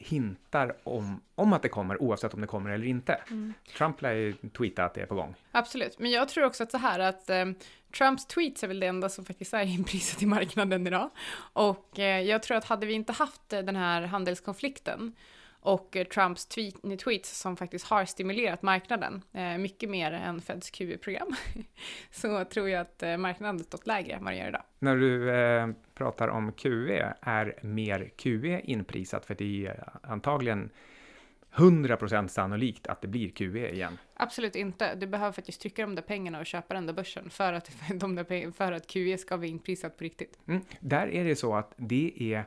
hintar 0.00 0.76
om, 0.84 1.20
om 1.34 1.52
att 1.52 1.62
det 1.62 1.68
kommer, 1.68 2.02
oavsett 2.02 2.34
om 2.34 2.40
det 2.40 2.46
kommer 2.46 2.70
eller 2.70 2.86
inte. 2.86 3.20
Mm. 3.30 3.54
Trump 3.76 4.02
lär 4.02 4.12
ju 4.12 4.32
tweeta 4.32 4.84
att 4.84 4.94
det 4.94 5.00
är 5.00 5.06
på 5.06 5.14
gång. 5.14 5.34
Absolut, 5.52 5.98
men 5.98 6.10
jag 6.10 6.28
tror 6.28 6.44
också 6.44 6.62
att 6.62 6.70
så 6.70 6.78
här 6.78 6.98
att 6.98 7.30
eh, 7.30 7.44
Trumps 7.98 8.26
tweets 8.26 8.62
är 8.62 8.68
väl 8.68 8.80
det 8.80 8.86
enda 8.86 9.08
som 9.08 9.24
faktiskt 9.24 9.54
är 9.54 9.62
inprisat 9.74 10.22
i 10.22 10.26
marknaden 10.26 10.86
idag. 10.86 11.10
Och 11.52 11.98
eh, 11.98 12.20
jag 12.20 12.42
tror 12.42 12.56
att 12.56 12.64
hade 12.64 12.86
vi 12.86 12.92
inte 12.92 13.12
haft 13.12 13.52
eh, 13.52 13.60
den 13.60 13.76
här 13.76 14.02
handelskonflikten 14.02 15.14
och 15.62 15.96
eh, 15.96 16.06
Trumps 16.06 16.46
tweet, 16.46 17.00
tweets 17.04 17.38
som 17.40 17.56
faktiskt 17.56 17.86
har 17.86 18.04
stimulerat 18.04 18.62
marknaden 18.62 19.22
eh, 19.32 19.58
mycket 19.58 19.90
mer 19.90 20.12
än 20.12 20.40
Feds 20.40 20.70
QE-program 20.70 21.34
så 22.10 22.44
tror 22.44 22.68
jag 22.68 22.80
att 22.80 23.02
eh, 23.02 23.16
marknaden 23.16 23.58
stått 23.58 23.86
lägre 23.86 24.12
än 24.12 24.24
vad 24.24 24.32
den 24.32 24.40
gör 24.40 24.48
idag. 24.48 24.62
När 24.78 24.96
du 24.96 25.30
eh, 25.30 25.68
pratar 25.94 26.28
om 26.28 26.52
QE, 26.52 27.14
är 27.20 27.58
mer 27.62 28.10
QE 28.16 28.60
inprisat? 28.64 29.26
För 29.26 29.34
det 29.34 29.66
är 29.66 29.88
antagligen 30.02 30.70
100% 31.54 32.28
sannolikt 32.28 32.86
att 32.86 33.02
det 33.02 33.08
blir 33.08 33.30
QE 33.30 33.70
igen. 33.70 33.98
Absolut 34.14 34.56
inte. 34.56 34.94
Du 34.94 35.06
behöver 35.06 35.32
faktiskt 35.32 35.60
trycka 35.60 35.82
de 35.82 35.94
där 35.94 36.02
pengarna 36.02 36.40
och 36.40 36.46
köpa 36.46 36.74
den 36.74 36.86
där 36.86 36.94
börsen 36.94 37.30
för 37.30 37.52
att, 37.52 37.70
de 37.94 38.14
där 38.14 38.52
för 38.52 38.72
att 38.72 38.86
QE 38.86 39.18
ska 39.18 39.36
vara 39.36 39.46
inprisat 39.46 39.96
på 39.96 40.04
riktigt. 40.04 40.38
Mm. 40.48 40.62
Där 40.80 41.06
är 41.08 41.24
det 41.24 41.36
så 41.36 41.54
att 41.54 41.74
det 41.76 42.12
är 42.18 42.44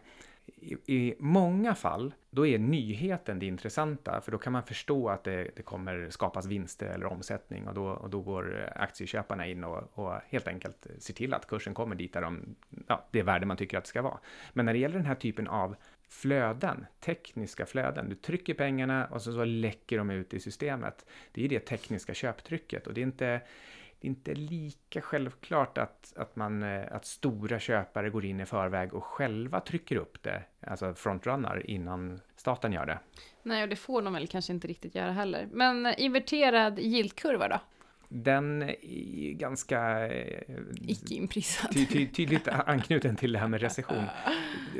i, 0.57 0.77
i 0.85 1.15
många 1.19 1.75
fall, 1.75 2.13
då 2.29 2.47
är 2.47 2.59
nyheten 2.59 3.39
det 3.39 3.45
intressanta, 3.45 4.21
för 4.21 4.31
då 4.31 4.37
kan 4.37 4.53
man 4.53 4.63
förstå 4.63 5.09
att 5.09 5.23
det, 5.23 5.51
det 5.55 5.61
kommer 5.61 6.09
skapas 6.09 6.45
vinster 6.45 6.85
eller 6.85 7.05
omsättning 7.05 7.67
och 7.67 7.73
då, 7.73 7.85
och 7.85 8.09
då 8.09 8.21
går 8.21 8.61
eh, 8.61 8.81
aktieköparna 8.81 9.47
in 9.47 9.63
och, 9.63 9.99
och 9.99 10.13
helt 10.29 10.47
enkelt 10.47 10.87
ser 10.99 11.13
till 11.13 11.33
att 11.33 11.47
kursen 11.47 11.73
kommer 11.73 11.95
dit 11.95 12.13
där 12.13 12.21
de, 12.21 12.55
ja, 12.87 13.07
det 13.11 13.23
värde 13.23 13.45
man 13.45 13.57
tycker 13.57 13.77
att 13.77 13.83
det 13.83 13.89
ska 13.89 14.01
vara. 14.01 14.19
Men 14.53 14.65
när 14.65 14.73
det 14.73 14.79
gäller 14.79 14.97
den 14.97 15.05
här 15.05 15.15
typen 15.15 15.47
av 15.47 15.75
flöden, 16.09 16.85
tekniska 16.99 17.65
flöden, 17.65 18.09
du 18.09 18.15
trycker 18.15 18.53
pengarna 18.53 19.05
och 19.05 19.21
så, 19.21 19.33
så 19.33 19.43
läcker 19.43 19.97
de 19.97 20.09
ut 20.09 20.33
i 20.33 20.39
systemet. 20.39 21.05
Det 21.31 21.45
är 21.45 21.49
det 21.49 21.59
tekniska 21.59 22.13
köptrycket 22.13 22.87
och 22.87 22.93
det 22.93 23.01
är 23.01 23.05
inte 23.05 23.41
det 23.99 24.07
är 24.07 24.09
inte 24.09 24.33
lika 24.33 25.01
självklart 25.01 25.77
att, 25.77 26.13
att, 26.15 26.35
man, 26.35 26.63
eh, 26.63 26.95
att 26.95 27.05
stora 27.05 27.59
köpare 27.59 28.09
går 28.09 28.25
in 28.25 28.39
i 28.39 28.45
förväg 28.45 28.93
och 28.93 29.03
själva 29.03 29.59
trycker 29.59 29.95
upp 29.95 30.23
det, 30.23 30.43
alltså 30.67 30.93
frontrunnar, 30.93 31.69
innan 31.69 32.19
staten 32.35 32.73
gör 32.73 32.85
det. 32.85 32.99
Nej, 33.43 33.63
och 33.63 33.69
det 33.69 33.75
får 33.75 34.01
de 34.01 34.13
väl 34.13 34.27
kanske 34.27 34.53
inte 34.53 34.67
riktigt 34.67 34.95
göra 34.95 35.11
heller. 35.11 35.47
Men 35.51 35.85
eh, 35.85 35.93
inverterad 35.97 36.79
yieldkurva 36.79 37.47
då? 37.47 37.59
Den 38.23 38.61
är 38.61 39.31
ganska 39.33 40.07
eh, 40.07 40.55
Icke 40.81 41.13
inprisad. 41.13 41.71
ty, 41.71 41.85
ty, 41.85 42.07
tydligt 42.07 42.47
anknuten 42.47 43.15
till 43.15 43.31
det 43.31 43.39
här 43.39 43.47
med 43.47 43.61
recession. 43.61 44.03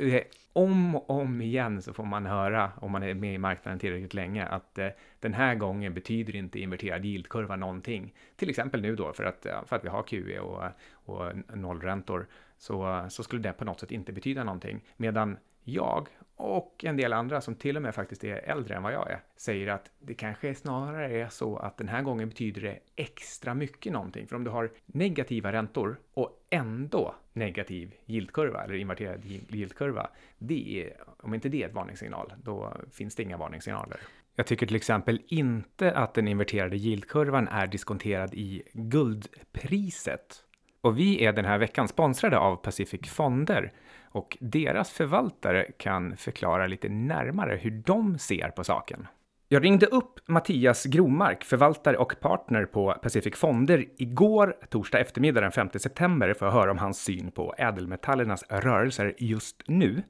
Eh, 0.00 0.22
Om 0.52 0.94
och 0.96 1.10
om 1.10 1.40
igen 1.42 1.82
så 1.82 1.92
får 1.92 2.04
man 2.04 2.26
höra, 2.26 2.72
om 2.80 2.92
man 2.92 3.02
är 3.02 3.14
med 3.14 3.34
i 3.34 3.38
marknaden 3.38 3.78
tillräckligt 3.78 4.14
länge, 4.14 4.46
att 4.46 4.78
eh, 4.78 4.88
den 5.20 5.34
här 5.34 5.54
gången 5.54 5.94
betyder 5.94 6.36
inte 6.36 6.60
inverterad 6.60 7.04
yieldkurva 7.04 7.56
någonting. 7.56 8.14
Till 8.36 8.50
exempel 8.50 8.82
nu 8.82 8.96
då, 8.96 9.12
för 9.12 9.24
att, 9.24 9.46
för 9.66 9.76
att 9.76 9.84
vi 9.84 9.88
har 9.88 10.02
QE 10.02 10.38
och, 10.40 10.64
och 10.92 11.32
nollräntor, 11.56 12.26
så, 12.58 13.06
så 13.10 13.22
skulle 13.22 13.42
det 13.42 13.52
på 13.52 13.64
något 13.64 13.80
sätt 13.80 13.90
inte 13.90 14.12
betyda 14.12 14.44
någonting. 14.44 14.80
Medan 14.96 15.36
jag 15.64 16.08
och 16.36 16.84
en 16.84 16.96
del 16.96 17.12
andra 17.12 17.40
som 17.40 17.54
till 17.54 17.76
och 17.76 17.82
med 17.82 17.94
faktiskt 17.94 18.24
är 18.24 18.36
äldre 18.36 18.74
än 18.74 18.82
vad 18.82 18.92
jag 18.92 19.10
är, 19.10 19.20
säger 19.36 19.68
att 19.68 19.90
det 19.98 20.14
kanske 20.14 20.54
snarare 20.54 21.20
är 21.20 21.28
så 21.28 21.56
att 21.56 21.76
den 21.76 21.88
här 21.88 22.02
gången 22.02 22.28
betyder 22.28 22.60
det 22.60 22.78
extra 22.96 23.54
mycket 23.54 23.92
någonting. 23.92 24.26
För 24.26 24.36
om 24.36 24.44
du 24.44 24.50
har 24.50 24.70
negativa 24.86 25.52
räntor 25.52 25.96
och 26.14 26.46
ändå 26.50 27.14
negativ 27.32 27.94
yieldkurva 28.06 28.64
eller 28.64 28.74
inverterad 28.74 29.24
yieldkurva, 29.24 30.10
det 30.38 30.82
är, 30.82 30.96
om 31.16 31.34
inte 31.34 31.48
det 31.48 31.62
är 31.62 31.68
ett 31.68 31.74
varningssignal, 31.74 32.32
då 32.42 32.72
finns 32.92 33.14
det 33.14 33.22
inga 33.22 33.36
varningssignaler. 33.36 34.00
Jag 34.34 34.46
tycker 34.46 34.66
till 34.66 34.76
exempel 34.76 35.22
inte 35.26 35.92
att 35.92 36.14
den 36.14 36.28
inverterade 36.28 36.76
yieldkurvan 36.76 37.48
är 37.48 37.66
diskonterad 37.66 38.34
i 38.34 38.62
guldpriset. 38.72 40.42
Och 40.80 40.98
vi 40.98 41.24
är 41.24 41.32
den 41.32 41.44
här 41.44 41.58
veckan 41.58 41.88
sponsrade 41.88 42.38
av 42.38 42.56
Pacific 42.56 43.10
Fonder 43.10 43.72
och 44.16 44.36
deras 44.40 44.90
förvaltare 44.90 45.66
kan 45.76 46.16
förklara 46.16 46.66
lite 46.66 46.88
närmare 46.88 47.56
hur 47.56 47.70
de 47.70 48.18
ser 48.18 48.48
på 48.48 48.64
saken. 48.64 49.06
Jag 49.48 49.64
ringde 49.64 49.86
upp 49.86 50.28
Mattias 50.28 50.84
Gromark, 50.84 51.44
förvaltare 51.44 51.96
och 51.96 52.20
partner 52.20 52.64
på 52.64 52.94
Pacific 53.02 53.36
Fonder, 53.36 53.84
igår, 53.96 54.56
torsdag 54.68 54.98
eftermiddag 54.98 55.40
den 55.40 55.52
5 55.52 55.68
september, 55.78 56.34
för 56.34 56.46
att 56.46 56.52
höra 56.52 56.70
om 56.70 56.78
hans 56.78 56.98
syn 56.98 57.30
på 57.30 57.54
ädelmetallernas 57.58 58.44
rörelser 58.48 59.14
just 59.18 59.62
nu. 59.66 60.02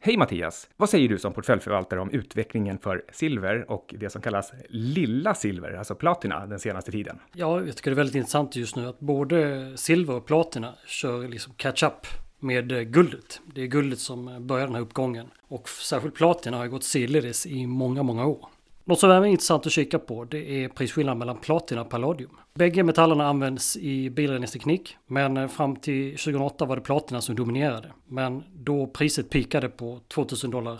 Hej 0.00 0.16
Mattias! 0.16 0.68
Vad 0.76 0.90
säger 0.90 1.08
du 1.08 1.18
som 1.18 1.32
portföljförvaltare 1.32 2.00
om 2.00 2.10
utvecklingen 2.10 2.78
för 2.78 3.04
silver 3.12 3.70
och 3.70 3.94
det 3.98 4.10
som 4.10 4.22
kallas 4.22 4.52
lilla 4.68 5.34
silver, 5.34 5.72
alltså 5.72 5.94
platina, 5.94 6.46
den 6.46 6.58
senaste 6.58 6.90
tiden? 6.90 7.18
Ja, 7.34 7.60
jag 7.60 7.76
tycker 7.76 7.90
det 7.90 7.94
är 7.94 7.96
väldigt 7.96 8.14
intressant 8.14 8.56
just 8.56 8.76
nu 8.76 8.88
att 8.88 9.00
både 9.00 9.72
silver 9.76 10.14
och 10.14 10.26
platina 10.26 10.74
kör 10.86 11.28
liksom 11.28 11.54
catch-up 11.54 12.25
med 12.38 12.72
eh, 12.72 12.80
guldet. 12.80 13.40
Det 13.54 13.62
är 13.62 13.66
guldet 13.66 13.98
som 13.98 14.28
eh, 14.28 14.38
börjar 14.40 14.66
den 14.66 14.74
här 14.74 14.82
uppgången. 14.82 15.26
Och 15.48 15.68
särskilt 15.68 16.14
platina 16.14 16.56
har 16.56 16.64
ju 16.64 16.70
gått 16.70 16.84
sidledes 16.84 17.46
i 17.46 17.66
många, 17.66 18.02
många 18.02 18.26
år. 18.26 18.48
Något 18.84 19.00
som 19.00 19.10
är 19.10 19.24
intressant 19.24 19.66
att 19.66 19.72
kika 19.72 19.98
på 19.98 20.24
det 20.24 20.64
är 20.64 20.68
prisskillnaden 20.68 21.18
mellan 21.18 21.36
platina 21.36 21.80
och 21.80 21.90
palladium. 21.90 22.30
Bägge 22.54 22.82
metallerna 22.82 23.26
används 23.26 23.76
i 23.76 24.10
bilreningsteknik 24.10 24.96
men 25.06 25.36
eh, 25.36 25.48
fram 25.48 25.76
till 25.76 26.10
2008 26.10 26.64
var 26.64 26.76
det 26.76 26.82
platina 26.82 27.20
som 27.20 27.34
dominerade. 27.34 27.92
Men 28.04 28.42
då 28.54 28.86
priset 28.86 29.30
pikade 29.30 29.68
på 29.68 30.00
2000 30.08 30.50
dollar 30.50 30.78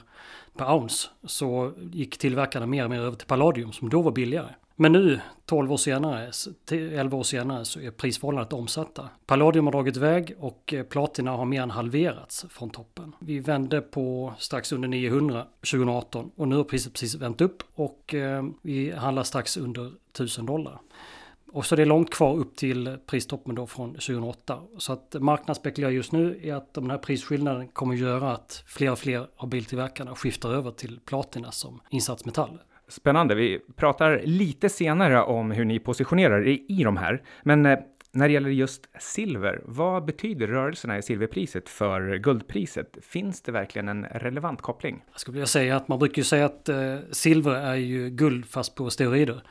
per 0.57 0.75
ounce 0.75 1.09
så 1.25 1.73
gick 1.93 2.19
tillverkarna 2.19 2.67
mer 2.67 2.85
och 2.85 2.91
mer 2.91 3.01
över 3.01 3.17
till 3.17 3.27
palladium 3.27 3.73
som 3.73 3.91
då 3.91 4.03
var 4.03 4.13
billigare. 4.13 4.49
Men 4.79 4.93
nu, 4.93 5.21
12 5.45 5.73
år 5.73 5.77
senare, 5.77 6.31
11 6.71 7.17
år 7.17 7.23
senare, 7.23 7.65
så 7.65 7.81
är 7.81 7.91
prisförhållandet 7.91 8.53
omsatta. 8.53 9.09
Palladium 9.27 9.65
har 9.65 9.73
dragit 9.73 9.97
iväg 9.97 10.35
och 10.39 10.75
eh, 10.75 10.83
platina 10.83 11.31
har 11.31 11.45
mer 11.45 11.63
än 11.63 11.71
halverats 11.71 12.47
från 12.51 12.71
toppen. 12.71 13.13
Vi 13.21 13.39
vände 13.39 13.81
på 13.81 14.35
strax 14.39 14.73
under 14.73 14.89
900 14.89 15.47
2018 15.61 16.31
och 16.37 16.49
nu 16.49 16.57
har 16.57 16.65
priset 16.65 16.93
precis 16.93 17.15
vänt 17.15 17.41
upp 17.41 17.63
och 17.75 18.15
eh, 18.15 18.45
vi 18.63 18.91
handlar 18.91 19.23
strax 19.23 19.57
under 19.57 19.93
1000 20.13 20.47
dollar. 20.47 20.81
Och 21.53 21.67
så 21.67 21.77
det 21.77 21.83
är 21.83 21.87
långt 21.87 22.11
kvar 22.11 22.37
upp 22.37 22.57
till 22.57 22.99
pristoppen 23.07 23.55
då 23.55 23.67
från 23.67 23.91
2008. 23.91 24.59
Så 24.79 24.93
att 24.93 25.17
marknaden 25.21 25.55
spekulerar 25.55 25.91
just 25.91 26.13
nu 26.13 26.41
är 26.43 26.55
att 26.55 26.75
den 26.75 26.91
här 26.91 26.99
prisskillnaden 26.99 27.69
kommer 27.69 27.95
göra 27.95 28.33
att 28.33 28.65
fler 28.67 28.93
och 28.93 28.99
fler 28.99 29.27
av 29.37 29.49
biltillverkarna 29.49 30.15
skiftar 30.15 30.51
över 30.51 30.71
till 30.71 31.01
platina 31.05 31.53
som 31.53 31.81
insatsmetall. 31.91 32.59
Spännande. 32.89 33.35
Vi 33.35 33.61
pratar 33.77 34.21
lite 34.25 34.69
senare 34.69 35.23
om 35.23 35.51
hur 35.51 35.65
ni 35.65 35.79
positionerar 35.79 36.47
er 36.47 36.59
i 36.69 36.85
de 36.85 36.97
här. 36.97 37.23
Men 37.43 37.67
eh, 37.67 37.79
när 38.13 38.29
det 38.29 38.35
gäller 38.35 38.51
just 38.51 38.89
silver, 39.01 39.61
vad 39.65 40.05
betyder 40.05 40.47
rörelserna 40.47 40.99
i 40.99 41.03
silverpriset 41.03 41.69
för 41.69 42.17
guldpriset? 42.17 42.97
Finns 43.03 43.43
det 43.43 43.53
verkligen 43.53 43.89
en 43.89 44.05
relevant 44.05 44.63
koppling? 44.63 45.05
Jag 45.13 45.21
skulle 45.21 45.33
vilja 45.33 45.47
säga 45.47 45.77
att 45.77 45.89
man 45.89 45.99
brukar 45.99 46.17
ju 46.17 46.25
säga 46.25 46.45
att 46.47 46.69
eh, 46.69 46.97
silver 47.11 47.55
är 47.55 47.75
ju 47.75 48.11
guld 48.11 48.47
fast 48.47 48.75
på 48.75 48.91
steroider. 48.91 49.43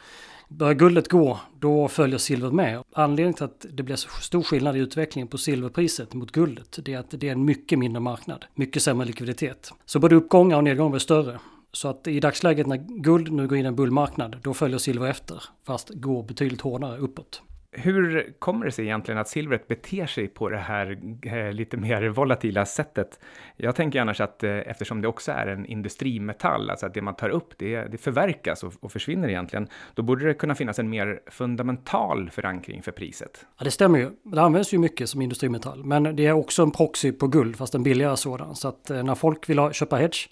Börjar 0.49 0.73
guldet 0.73 1.09
gå, 1.09 1.39
då 1.59 1.87
följer 1.87 2.17
silvret 2.17 2.53
med. 2.53 2.83
Anledningen 2.93 3.33
till 3.33 3.43
att 3.43 3.65
det 3.69 3.83
blir 3.83 3.95
så 3.95 4.09
stor 4.09 4.43
skillnad 4.43 4.77
i 4.77 4.79
utvecklingen 4.79 5.27
på 5.27 5.37
silverpriset 5.37 6.13
mot 6.13 6.31
guldet, 6.31 6.79
det 6.85 6.93
är 6.93 6.99
att 6.99 7.11
det 7.11 7.27
är 7.27 7.31
en 7.31 7.45
mycket 7.45 7.79
mindre 7.79 7.99
marknad, 7.99 8.45
mycket 8.55 8.81
sämre 8.81 9.07
likviditet. 9.07 9.71
Så 9.85 9.99
både 9.99 10.15
uppgångar 10.15 10.57
och 10.57 10.63
nedgångar 10.63 10.89
blir 10.89 10.99
större. 10.99 11.39
Så 11.75 11.87
att 11.87 12.07
i 12.07 12.19
dagsläget 12.19 12.67
när 12.67 12.77
guld 12.77 13.31
nu 13.31 13.47
går 13.47 13.57
in 13.57 13.65
i 13.65 13.67
en 13.67 13.75
bullmarknad, 13.75 14.37
då 14.43 14.53
följer 14.53 14.77
silver 14.77 15.09
efter, 15.09 15.43
fast 15.65 15.89
går 15.89 16.23
betydligt 16.23 16.61
hårdare 16.61 16.97
uppåt. 16.97 17.41
Hur 17.77 18.33
kommer 18.39 18.65
det 18.65 18.71
sig 18.71 18.85
egentligen 18.85 19.17
att 19.17 19.27
silvret 19.27 19.67
beter 19.67 20.05
sig 20.05 20.27
på 20.27 20.49
det 20.49 20.57
här 20.57 20.99
eh, 21.21 21.51
lite 21.51 21.77
mer 21.77 22.07
volatila 22.07 22.65
sättet? 22.65 23.19
Jag 23.57 23.75
tänker 23.75 24.01
annars 24.01 24.21
att 24.21 24.43
eh, 24.43 24.51
eftersom 24.51 25.01
det 25.01 25.07
också 25.07 25.31
är 25.31 25.47
en 25.47 25.65
industrimetall, 25.65 26.69
alltså 26.69 26.85
att 26.85 26.93
det 26.93 27.01
man 27.01 27.15
tar 27.15 27.29
upp, 27.29 27.53
det, 27.57 27.81
det 27.81 27.97
förverkas 27.97 28.63
och, 28.63 28.73
och 28.79 28.91
försvinner 28.91 29.29
egentligen, 29.29 29.67
då 29.93 30.03
borde 30.03 30.25
det 30.25 30.33
kunna 30.33 30.55
finnas 30.55 30.79
en 30.79 30.89
mer 30.89 31.19
fundamental 31.27 32.29
förankring 32.29 32.81
för 32.83 32.91
priset. 32.91 33.45
Ja, 33.57 33.63
det 33.63 33.71
stämmer 33.71 33.99
ju. 33.99 34.11
Det 34.23 34.41
används 34.41 34.73
ju 34.73 34.77
mycket 34.77 35.09
som 35.09 35.21
industrimetall, 35.21 35.83
men 35.83 36.15
det 36.15 36.25
är 36.25 36.33
också 36.33 36.63
en 36.63 36.71
proxy 36.71 37.11
på 37.11 37.27
guld, 37.27 37.55
fast 37.55 37.75
en 37.75 37.83
billigare 37.83 38.17
sådan. 38.17 38.55
Så 38.55 38.67
att 38.67 38.89
eh, 38.89 39.03
när 39.03 39.15
folk 39.15 39.49
vill 39.49 39.59
ha, 39.59 39.73
köpa 39.73 39.95
hedge 39.95 40.29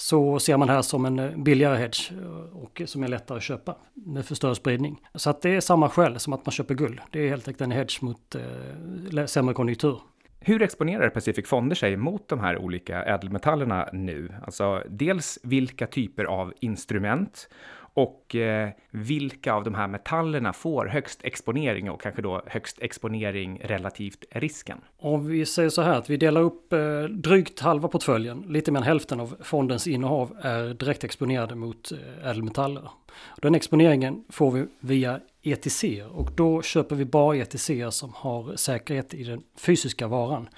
så 0.00 0.38
ser 0.38 0.56
man 0.56 0.68
här 0.68 0.82
som 0.82 1.04
en 1.04 1.18
eh, 1.18 1.36
billigare 1.36 1.76
hedge 1.76 2.12
eh, 2.22 2.56
och 2.56 2.82
som 2.86 3.02
är 3.02 3.08
lättare 3.08 3.36
att 3.36 3.42
köpa 3.42 3.76
med 3.94 4.26
för 4.26 4.34
större 4.34 4.54
spridning. 4.54 5.00
Så 5.14 5.30
att 5.30 5.42
det 5.42 5.50
är 5.50 5.60
samma 5.60 5.88
skäl 5.88 6.18
som 6.18 6.32
att 6.32 6.46
man 6.46 6.52
köper 6.52 6.74
guld. 6.74 7.00
Det 7.10 7.20
är 7.20 7.28
helt 7.28 7.48
enkelt 7.48 7.60
en 7.60 7.70
hedge 7.70 8.02
mot 8.02 8.34
eh, 8.34 9.26
sämre 9.26 9.54
konjunktur. 9.54 10.00
Hur 10.40 10.62
exponerar 10.62 11.08
Pacific 11.08 11.48
Fonder 11.48 11.76
sig 11.76 11.96
mot 11.96 12.28
de 12.28 12.40
här 12.40 12.58
olika 12.58 13.02
ädelmetallerna 13.02 13.88
nu? 13.92 14.32
Alltså 14.42 14.82
dels 14.88 15.38
vilka 15.42 15.86
typer 15.86 16.24
av 16.24 16.52
instrument 16.60 17.48
och 17.94 18.36
eh, 18.36 18.70
vilka 18.90 19.52
av 19.52 19.64
de 19.64 19.74
här 19.74 19.88
metallerna 19.88 20.52
får 20.52 20.86
högst 20.86 21.20
exponering 21.22 21.90
och 21.90 22.00
kanske 22.00 22.22
då 22.22 22.42
högst 22.46 22.78
exponering 22.80 23.60
relativt 23.64 24.24
risken? 24.30 24.78
Om 24.98 25.26
vi 25.26 25.46
säger 25.46 25.68
så 25.68 25.82
här 25.82 25.94
att 25.94 26.10
vi 26.10 26.16
delar 26.16 26.40
upp 26.40 26.72
eh, 26.72 27.02
drygt 27.02 27.60
halva 27.60 27.88
portföljen, 27.88 28.44
lite 28.48 28.72
mer 28.72 28.80
än 28.80 28.86
hälften 28.86 29.20
av 29.20 29.36
fondens 29.42 29.86
innehav 29.86 30.36
är 30.42 30.74
direkt 30.74 31.04
exponerade 31.04 31.54
mot 31.54 31.92
eh, 31.92 32.28
ädelmetaller. 32.30 32.90
Den 33.42 33.54
exponeringen 33.54 34.24
får 34.28 34.50
vi 34.50 34.66
via 34.80 35.20
ETC 35.42 35.84
och 36.10 36.30
då 36.36 36.62
köper 36.62 36.96
vi 36.96 37.04
bara 37.04 37.36
ETC 37.36 37.70
som 37.90 38.12
har 38.14 38.56
säkerhet 38.56 39.14
i 39.14 39.24
den 39.24 39.42
fysiska 39.56 40.08
varan. 40.08 40.48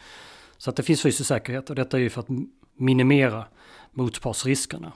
Så 0.56 0.70
att 0.70 0.76
det 0.76 0.82
finns 0.82 1.02
fysisk 1.02 1.28
säkerhet 1.28 1.70
och 1.70 1.76
detta 1.76 1.96
är 1.96 2.00
ju 2.00 2.10
för 2.10 2.20
att 2.20 2.28
minimera 2.76 3.44
motpartsriskerna. 3.92 4.92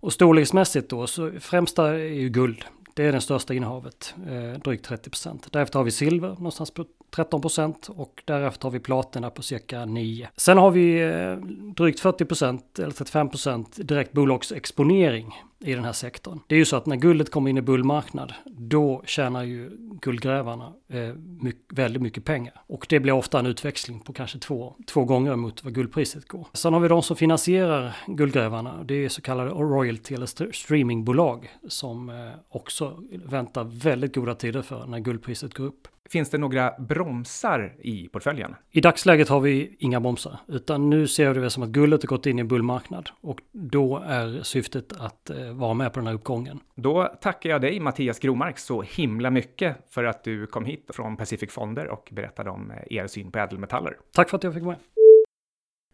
Och 0.00 0.12
storleksmässigt 0.12 0.90
då, 0.90 1.06
så 1.06 1.30
främsta 1.40 1.88
är 1.88 2.20
ju 2.20 2.28
guld. 2.28 2.64
Det 2.94 3.04
är 3.04 3.12
den 3.12 3.20
största 3.20 3.54
innehavet, 3.54 4.14
eh, 4.28 4.60
drygt 4.60 4.84
30 4.84 5.10
procent. 5.10 5.52
Därefter 5.52 5.78
har 5.78 5.84
vi 5.84 5.90
silver 5.90 6.28
någonstans 6.28 6.70
på 6.70 6.84
13 7.10 7.40
procent 7.40 7.90
och 7.96 8.22
därefter 8.24 8.64
har 8.64 8.70
vi 8.70 8.80
platina 8.80 9.30
på 9.30 9.42
cirka 9.42 9.84
9. 9.84 10.28
Sen 10.36 10.58
har 10.58 10.70
vi 10.70 11.00
eh, 11.00 11.36
drygt 11.74 12.00
40 12.00 12.24
procent 12.24 12.78
eller 12.78 12.90
35 12.90 13.28
procent 13.28 13.78
direkt 13.82 14.12
bolagsexponering 14.12 15.34
i 15.64 15.74
den 15.74 15.84
här 15.84 15.92
sektorn. 15.92 16.40
Det 16.46 16.54
är 16.54 16.58
ju 16.58 16.64
så 16.64 16.76
att 16.76 16.86
när 16.86 16.96
guldet 16.96 17.30
kommer 17.30 17.50
in 17.50 17.58
i 17.58 17.62
bullmarknad, 17.62 18.34
då 18.46 19.02
tjänar 19.06 19.44
ju 19.44 19.70
guldgrävarna 20.00 20.72
eh, 20.88 21.14
mycket, 21.40 21.78
väldigt 21.78 22.02
mycket 22.02 22.24
pengar. 22.24 22.62
Och 22.66 22.86
det 22.88 23.00
blir 23.00 23.12
ofta 23.12 23.38
en 23.38 23.46
utväxling 23.46 24.00
på 24.00 24.12
kanske 24.12 24.38
två, 24.38 24.74
två 24.86 25.04
gånger 25.04 25.36
mot 25.36 25.64
vad 25.64 25.74
guldpriset 25.74 26.28
går. 26.28 26.46
Sen 26.52 26.72
har 26.72 26.80
vi 26.80 26.88
de 26.88 27.02
som 27.02 27.16
finansierar 27.16 27.96
guldgrävarna. 28.06 28.84
Det 28.84 29.04
är 29.04 29.08
så 29.08 29.22
kallade 29.22 29.50
royalty 29.50 30.14
eller 30.14 30.52
streamingbolag 30.52 31.50
som 31.68 32.10
eh, 32.10 32.16
också 32.48 32.79
väntar 33.10 33.64
väldigt 33.64 34.14
goda 34.14 34.34
tider 34.34 34.62
för 34.62 34.86
när 34.86 34.98
guldpriset 34.98 35.54
går 35.54 35.64
upp. 35.64 35.88
Finns 36.10 36.30
det 36.30 36.38
några 36.38 36.74
bromsar 36.78 37.76
i 37.78 38.08
portföljen? 38.08 38.54
I 38.70 38.80
dagsläget 38.80 39.28
har 39.28 39.40
vi 39.40 39.76
inga 39.78 40.00
bromsar, 40.00 40.38
utan 40.48 40.90
nu 40.90 41.06
ser 41.06 41.34
vi 41.34 41.40
det 41.40 41.50
som 41.50 41.62
att 41.62 41.68
guldet 41.68 42.02
har 42.02 42.08
gått 42.08 42.26
in 42.26 42.38
i 42.38 42.40
en 42.40 42.48
bullmarknad 42.48 43.10
och 43.20 43.40
då 43.52 43.98
är 44.06 44.42
syftet 44.42 44.92
att 45.00 45.30
eh, 45.30 45.52
vara 45.52 45.74
med 45.74 45.92
på 45.92 46.00
den 46.00 46.06
här 46.06 46.14
uppgången. 46.14 46.60
Då 46.74 47.04
tackar 47.20 47.50
jag 47.50 47.60
dig 47.60 47.80
Mattias 47.80 48.18
Gromark 48.18 48.58
så 48.58 48.82
himla 48.82 49.30
mycket 49.30 49.76
för 49.90 50.04
att 50.04 50.24
du 50.24 50.46
kom 50.46 50.64
hit 50.64 50.90
från 50.94 51.16
Pacific 51.16 51.52
Fonder 51.52 51.88
och 51.88 52.08
berättade 52.12 52.50
om 52.50 52.70
eh, 52.70 52.96
er 52.98 53.06
syn 53.06 53.32
på 53.32 53.38
ädelmetaller. 53.38 53.96
Tack 54.12 54.30
för 54.30 54.36
att 54.36 54.44
jag 54.44 54.54
fick 54.54 54.62
vara 54.62 54.76
med. 54.76 54.84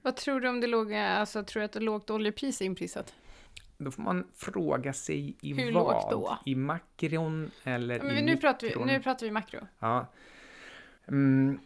Vad 0.03 0.16
tror 0.16 0.40
du 0.40 0.49
om 0.49 0.61
det 0.61 0.66
låga, 0.66 1.09
alltså 1.09 1.42
tror 1.42 1.61
du 1.61 1.64
att 1.64 1.72
det 1.72 1.81
lågt 1.81 2.11
oljepris 2.11 2.61
är 2.61 2.64
inprisat? 2.64 3.14
Då 3.79 3.91
får 3.91 4.03
man 4.03 4.27
fråga 4.35 4.93
sig 4.93 5.37
i 5.41 5.55
Hur 5.55 5.73
vad? 5.73 5.85
lågt 5.95 6.11
då? 6.11 6.39
I 6.47 6.55
makron 6.55 7.51
eller 7.65 7.99
Men 8.03 8.19
i 8.19 8.23
nu, 8.23 8.37
pratar 8.37 8.61
vi, 8.61 8.67
mikron? 8.67 8.87
nu 8.87 9.01
pratar 9.03 9.27
vi 9.27 9.33
makro. 9.33 9.61
Ja. 9.79 10.12
Mm, 11.09 11.59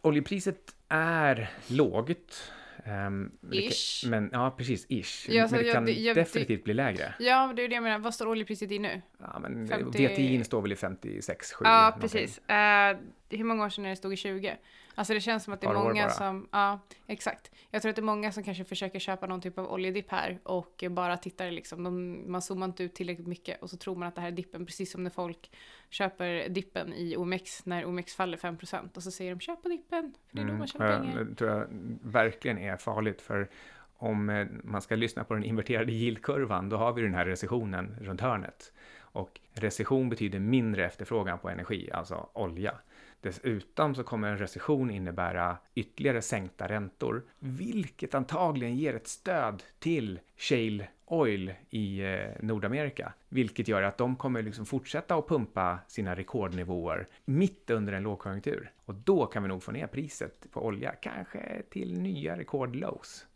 oljepriset 0.00 0.74
är 0.88 1.50
lågt. 1.66 2.52
men 2.84 3.32
det 3.40 3.60
kan- 3.60 3.68
Ish. 3.70 4.04
Men, 4.06 4.30
ja, 4.32 4.54
precis. 4.58 4.86
Ish. 4.88 5.28
Ja, 5.28 5.48
men 5.50 5.62
det 5.64 5.72
kan 5.72 5.84
det- 5.84 5.92
jag- 5.92 6.16
definitivt 6.16 6.64
bli 6.64 6.74
lägre. 6.74 7.14
Ja, 7.18 7.52
det 7.56 7.64
är 7.64 7.68
det 7.68 7.74
jag 7.74 7.82
menar. 7.82 7.98
Vad 7.98 8.14
står 8.14 8.26
oljepriset 8.28 8.70
i 8.72 8.78
nu? 8.78 9.02
Ja, 9.18 9.38
men 9.38 9.68
50 9.68 10.06
VTI 10.08 10.44
står 10.44 10.62
väl 10.62 10.72
i 10.72 10.76
56, 10.76 11.52
7. 11.52 11.64
Ja, 11.64 11.96
precis. 12.00 12.38
Eh, 12.38 12.96
hur 13.30 13.44
många 13.44 13.64
år 13.64 13.68
sedan 13.68 13.84
är 13.84 13.90
det 13.90 13.96
stod 13.96 14.12
i 14.12 14.16
20? 14.16 14.56
Alltså 14.94 15.14
det 15.14 15.20
känns 15.20 15.44
som 15.44 15.54
att 15.54 15.60
det 15.60 15.66
är 15.66 15.74
många 15.74 16.02
bara. 16.02 16.10
som, 16.10 16.48
ja, 16.52 16.80
exakt. 17.06 17.50
Jag 17.70 17.82
tror 17.82 17.90
att 17.90 17.96
det 17.96 18.00
är 18.00 18.04
många 18.04 18.32
som 18.32 18.42
kanske 18.42 18.64
försöker 18.64 18.98
köpa 18.98 19.26
någon 19.26 19.40
typ 19.40 19.58
av 19.58 19.72
oljedipp 19.72 20.10
här 20.10 20.38
och 20.42 20.84
bara 20.90 21.16
tittar 21.16 21.50
liksom, 21.50 21.84
de, 21.84 22.24
man 22.32 22.42
zoomar 22.42 22.66
inte 22.66 22.84
ut 22.84 22.94
tillräckligt 22.94 23.26
mycket 23.26 23.62
och 23.62 23.70
så 23.70 23.76
tror 23.76 23.96
man 23.96 24.08
att 24.08 24.14
det 24.14 24.20
här 24.20 24.28
är 24.28 24.32
dippen, 24.32 24.66
precis 24.66 24.92
som 24.92 25.02
när 25.02 25.10
folk 25.10 25.50
köper 25.90 26.48
dippen 26.48 26.92
i 26.92 27.16
OMX 27.16 27.66
när 27.66 27.84
OMX 27.84 28.14
faller 28.14 28.38
5% 28.38 28.96
och 28.96 29.02
så 29.02 29.10
säger 29.10 29.30
de 29.34 29.40
köp 29.40 29.62
på 29.62 29.68
dippen, 29.68 30.14
för 30.28 30.36
det 30.36 30.42
är 30.42 30.46
då 30.46 30.52
man 30.52 30.66
tjänar 30.66 30.98
pengar. 30.98 31.24
Det 31.24 31.34
tror 31.34 31.50
jag 31.50 31.66
verkligen 32.02 32.58
är 32.58 32.76
farligt, 32.76 33.20
för 33.20 33.48
om 33.96 34.30
eh, 34.30 34.46
man 34.64 34.82
ska 34.82 34.96
lyssna 34.96 35.24
på 35.24 35.34
den 35.34 35.44
inverterade 35.44 35.92
yieldkurvan, 35.92 36.68
då 36.68 36.76
har 36.76 36.92
vi 36.92 37.02
den 37.02 37.14
här 37.14 37.26
recessionen 37.26 37.96
runt 38.00 38.20
hörnet. 38.20 38.72
Och 39.14 39.40
recession 39.52 40.08
betyder 40.08 40.38
mindre 40.38 40.86
efterfrågan 40.86 41.38
på 41.38 41.48
energi, 41.48 41.90
alltså 41.92 42.28
olja. 42.32 42.74
Dessutom 43.20 43.94
så 43.94 44.04
kommer 44.04 44.28
en 44.28 44.38
recession 44.38 44.90
innebära 44.90 45.56
ytterligare 45.74 46.22
sänkta 46.22 46.68
räntor, 46.68 47.22
vilket 47.38 48.14
antagligen 48.14 48.76
ger 48.76 48.94
ett 48.94 49.08
stöd 49.08 49.62
till 49.78 50.20
shale 50.36 50.88
oil 51.06 51.54
i 51.70 52.00
eh, 52.00 52.28
Nordamerika, 52.40 53.12
vilket 53.28 53.68
gör 53.68 53.82
att 53.82 53.98
de 53.98 54.16
kommer 54.16 54.42
liksom 54.42 54.66
fortsätta 54.66 55.14
att 55.14 55.28
pumpa 55.28 55.78
sina 55.88 56.16
rekordnivåer 56.16 57.08
mitt 57.24 57.70
under 57.70 57.92
en 57.92 58.02
lågkonjunktur. 58.02 58.72
Och 58.84 58.94
då 58.94 59.26
kan 59.26 59.42
vi 59.42 59.48
nog 59.48 59.62
få 59.62 59.72
ner 59.72 59.86
priset 59.86 60.46
på 60.50 60.64
olja, 60.64 60.92
kanske 60.92 61.62
till 61.70 62.00
nya 62.00 62.38
rekordlows. 62.38 63.26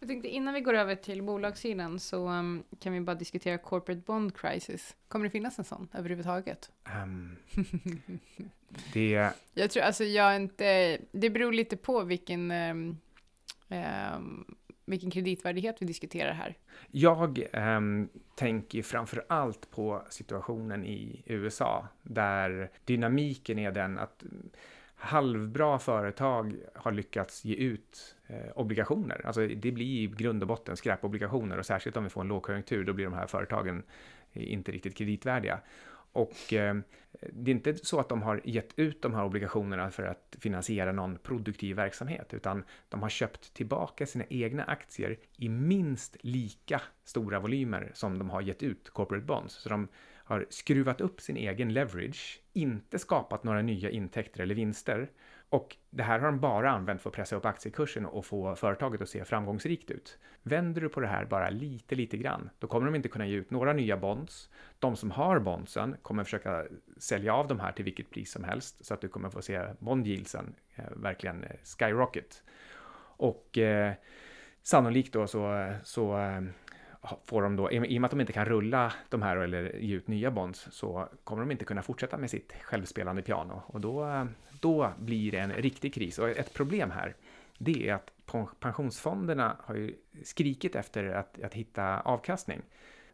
Jag 0.00 0.08
tänkte 0.08 0.28
innan 0.28 0.54
vi 0.54 0.60
går 0.60 0.74
över 0.74 0.94
till 0.94 1.22
bolagssidan 1.22 1.98
så 1.98 2.28
um, 2.28 2.64
kan 2.80 2.92
vi 2.92 3.00
bara 3.00 3.16
diskutera 3.16 3.58
corporate 3.58 4.00
bond 4.00 4.36
crisis. 4.36 4.96
Kommer 5.08 5.24
det 5.24 5.30
finnas 5.30 5.58
en 5.58 5.64
sån 5.64 5.88
överhuvudtaget? 5.92 6.70
Ehm, 6.84 7.36
det, 8.92 9.30
Jag 9.54 9.70
tror, 9.70 9.82
alltså 9.82 10.04
jag 10.04 10.36
inte, 10.36 10.98
det 11.12 11.30
beror 11.30 11.52
lite 11.52 11.76
på 11.76 12.02
vilken, 12.02 12.50
ehm, 12.50 12.96
vilken 14.84 15.10
kreditvärdighet 15.10 15.76
vi 15.82 15.86
diskuterar 15.86 16.32
här. 16.32 16.54
Jag 16.90 17.46
ehm, 17.52 18.08
tänker 18.34 18.82
framför 18.82 19.24
allt 19.28 19.70
på 19.70 20.02
situationen 20.10 20.84
i 20.84 21.22
USA, 21.26 21.88
där 22.02 22.70
dynamiken 22.84 23.58
är 23.58 23.72
den 23.72 23.98
att 23.98 24.24
halvbra 24.94 25.78
företag 25.78 26.56
har 26.74 26.92
lyckats 26.92 27.44
ge 27.44 27.54
ut 27.54 28.15
Eh, 28.28 28.50
obligationer. 28.54 29.26
Alltså 29.26 29.46
det 29.46 29.72
blir 29.72 29.86
i 29.86 30.06
grund 30.06 30.42
och 30.42 30.48
botten 30.48 30.76
skräpobligationer 30.76 31.58
och 31.58 31.66
särskilt 31.66 31.96
om 31.96 32.04
vi 32.04 32.10
får 32.10 32.20
en 32.20 32.28
lågkonjunktur, 32.28 32.84
då 32.84 32.92
blir 32.92 33.04
de 33.04 33.14
här 33.14 33.26
företagen 33.26 33.82
inte 34.32 34.72
riktigt 34.72 34.96
kreditvärdiga. 34.96 35.60
Och 36.12 36.52
eh, 36.52 36.76
det 37.32 37.50
är 37.50 37.54
inte 37.54 37.74
så 37.74 38.00
att 38.00 38.08
de 38.08 38.22
har 38.22 38.40
gett 38.44 38.78
ut 38.78 39.02
de 39.02 39.14
här 39.14 39.24
obligationerna 39.24 39.90
för 39.90 40.02
att 40.02 40.36
finansiera 40.40 40.92
någon 40.92 41.18
produktiv 41.18 41.76
verksamhet, 41.76 42.34
utan 42.34 42.64
de 42.88 43.02
har 43.02 43.08
köpt 43.08 43.54
tillbaka 43.54 44.06
sina 44.06 44.24
egna 44.28 44.64
aktier 44.64 45.16
i 45.36 45.48
minst 45.48 46.16
lika 46.20 46.82
stora 47.04 47.40
volymer 47.40 47.90
som 47.94 48.18
de 48.18 48.30
har 48.30 48.40
gett 48.40 48.62
ut 48.62 48.90
corporate 48.90 49.26
bonds. 49.26 49.54
Så 49.54 49.68
de 49.68 49.88
har 50.14 50.46
skruvat 50.50 51.00
upp 51.00 51.20
sin 51.20 51.36
egen 51.36 51.72
leverage, 51.72 52.40
inte 52.52 52.98
skapat 52.98 53.44
några 53.44 53.62
nya 53.62 53.90
intäkter 53.90 54.42
eller 54.42 54.54
vinster. 54.54 55.10
Och 55.48 55.76
det 55.90 56.02
här 56.02 56.18
har 56.18 56.26
de 56.26 56.40
bara 56.40 56.70
använt 56.70 57.02
för 57.02 57.10
att 57.10 57.16
pressa 57.16 57.36
upp 57.36 57.46
aktiekursen 57.46 58.06
och 58.06 58.26
få 58.26 58.54
företaget 58.54 59.00
att 59.00 59.08
se 59.08 59.24
framgångsrikt 59.24 59.90
ut. 59.90 60.18
Vänder 60.42 60.80
du 60.80 60.88
på 60.88 61.00
det 61.00 61.06
här 61.06 61.24
bara 61.24 61.50
lite, 61.50 61.94
lite 61.94 62.16
grann, 62.16 62.50
då 62.58 62.66
kommer 62.66 62.86
de 62.86 62.94
inte 62.94 63.08
kunna 63.08 63.26
ge 63.26 63.36
ut 63.36 63.50
några 63.50 63.72
nya 63.72 63.96
bonds. 63.96 64.50
De 64.78 64.96
som 64.96 65.10
har 65.10 65.38
bondsen 65.38 65.96
kommer 66.02 66.24
försöka 66.24 66.64
sälja 66.96 67.34
av 67.34 67.48
de 67.48 67.60
här 67.60 67.72
till 67.72 67.84
vilket 67.84 68.10
pris 68.10 68.32
som 68.32 68.44
helst, 68.44 68.84
så 68.84 68.94
att 68.94 69.00
du 69.00 69.08
kommer 69.08 69.30
få 69.30 69.42
se 69.42 69.66
bondyieldsen 69.78 70.54
eh, 70.74 70.84
verkligen 70.96 71.44
eh, 71.44 71.56
skyrocket. 71.78 72.42
Och 73.18 73.58
eh, 73.58 73.92
sannolikt 74.62 75.12
då 75.12 75.26
så, 75.26 75.72
så 75.82 76.18
eh, 76.18 76.42
får 77.24 77.42
de 77.42 77.56
då, 77.56 77.72
i 77.72 77.78
och 77.78 78.00
med 78.00 78.04
att 78.04 78.10
de 78.10 78.20
inte 78.20 78.32
kan 78.32 78.44
rulla 78.44 78.92
de 79.08 79.22
här 79.22 79.36
eller 79.36 79.76
ge 79.76 79.94
ut 79.94 80.08
nya 80.08 80.30
bonds, 80.30 80.68
så 80.70 81.08
kommer 81.24 81.42
de 81.42 81.50
inte 81.50 81.64
kunna 81.64 81.82
fortsätta 81.82 82.18
med 82.18 82.30
sitt 82.30 82.52
självspelande 82.62 83.22
piano. 83.22 83.62
Och 83.66 83.80
då, 83.80 84.04
eh, 84.04 84.24
då 84.60 84.92
blir 84.98 85.32
det 85.32 85.38
en 85.38 85.52
riktig 85.52 85.94
kris. 85.94 86.18
Och 86.18 86.28
ett 86.28 86.54
problem 86.54 86.90
här, 86.90 87.14
det 87.58 87.88
är 87.88 87.94
att 87.94 88.12
pensionsfonderna 88.60 89.56
har 89.60 89.74
ju 89.74 89.94
skrikit 90.24 90.74
efter 90.74 91.04
att, 91.04 91.42
att 91.42 91.54
hitta 91.54 92.00
avkastning. 92.00 92.62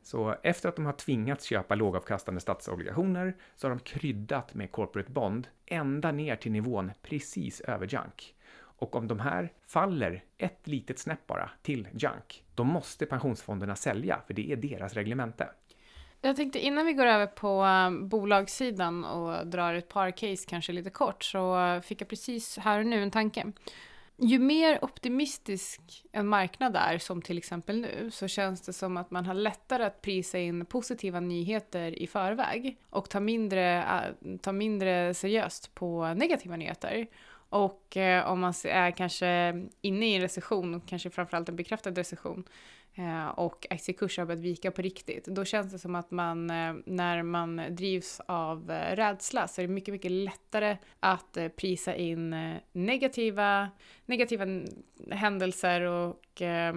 Så 0.02 0.36
efter 0.42 0.68
att 0.68 0.76
de 0.76 0.86
har 0.86 0.92
tvingats 0.92 1.44
köpa 1.44 1.74
lågavkastande 1.74 2.40
statsobligationer 2.40 3.36
så 3.56 3.68
har 3.68 3.74
de 3.74 3.80
kryddat 3.80 4.54
med 4.54 4.72
corporate 4.72 5.10
bond 5.10 5.48
ända 5.66 6.12
ner 6.12 6.36
till 6.36 6.52
nivån 6.52 6.92
precis 7.02 7.60
över 7.60 7.86
junk. 7.86 8.34
Och 8.54 8.96
om 8.96 9.08
de 9.08 9.20
här 9.20 9.52
faller 9.66 10.24
ett 10.38 10.66
litet 10.66 10.98
snäpp 10.98 11.26
bara 11.26 11.50
till 11.62 11.88
junk, 11.92 12.44
då 12.54 12.64
måste 12.64 13.06
pensionsfonderna 13.06 13.76
sälja, 13.76 14.20
för 14.26 14.34
det 14.34 14.52
är 14.52 14.56
deras 14.56 14.94
reglemente. 14.94 15.48
Jag 16.24 16.36
tänkte 16.36 16.58
innan 16.58 16.86
vi 16.86 16.92
går 16.92 17.06
över 17.06 17.26
på 17.26 17.62
um, 17.62 18.08
bolagssidan 18.08 19.04
och 19.04 19.46
drar 19.46 19.74
ett 19.74 19.88
par 19.88 20.10
case 20.10 20.46
kanske 20.48 20.72
lite 20.72 20.90
kort 20.90 21.24
så 21.24 21.80
fick 21.84 22.00
jag 22.00 22.08
precis 22.08 22.58
här 22.58 22.78
och 22.78 22.86
nu 22.86 23.02
en 23.02 23.10
tanke. 23.10 23.52
ju 24.18 24.38
mer 24.38 24.84
optimistisk 24.84 25.80
en 26.12 26.26
marknad 26.26 26.76
är, 26.76 26.98
som 26.98 27.22
till 27.22 27.38
exempel 27.38 27.80
nu, 27.80 28.10
så 28.10 28.28
känns 28.28 28.60
det 28.60 28.72
som 28.72 28.96
att 28.96 29.10
man 29.10 29.26
har 29.26 29.34
lättare 29.34 29.84
att 29.84 30.02
prisa 30.02 30.38
in 30.38 30.66
positiva 30.66 31.20
nyheter 31.20 32.02
i 32.02 32.06
förväg 32.06 32.76
och 32.90 33.10
ta 33.10 33.20
mindre, 33.20 33.84
ta 34.42 34.52
mindre 34.52 35.14
seriöst 35.14 35.74
på 35.74 36.14
negativa 36.14 36.56
nyheter. 36.56 37.06
Och 37.48 37.96
eh, 37.96 38.30
om 38.30 38.40
man 38.40 38.54
är 38.64 38.90
kanske 38.90 39.54
inne 39.80 40.06
i 40.06 40.14
en 40.14 40.22
recession, 40.22 40.80
kanske 40.80 41.10
framförallt 41.10 41.48
en 41.48 41.56
bekräftad 41.56 41.90
recession, 41.90 42.44
Eh, 42.94 43.28
och 43.28 43.66
aktiekurser 43.70 44.22
har 44.22 44.26
börjat 44.26 44.44
vika 44.44 44.70
på 44.70 44.82
riktigt, 44.82 45.24
då 45.24 45.44
känns 45.44 45.72
det 45.72 45.78
som 45.78 45.94
att 45.94 46.10
man, 46.10 46.50
eh, 46.50 46.74
när 46.86 47.22
man 47.22 47.62
drivs 47.70 48.20
av 48.26 48.70
eh, 48.70 48.96
rädsla, 48.96 49.48
så 49.48 49.60
är 49.60 49.66
det 49.66 49.72
mycket, 49.72 49.92
mycket 49.92 50.10
lättare 50.10 50.76
att 51.00 51.38
prisa 51.56 51.94
in 51.94 52.54
negativa, 52.72 53.68
negativa 54.06 54.44
händelser 55.10 55.80
och 55.80 56.42
eh, 56.42 56.74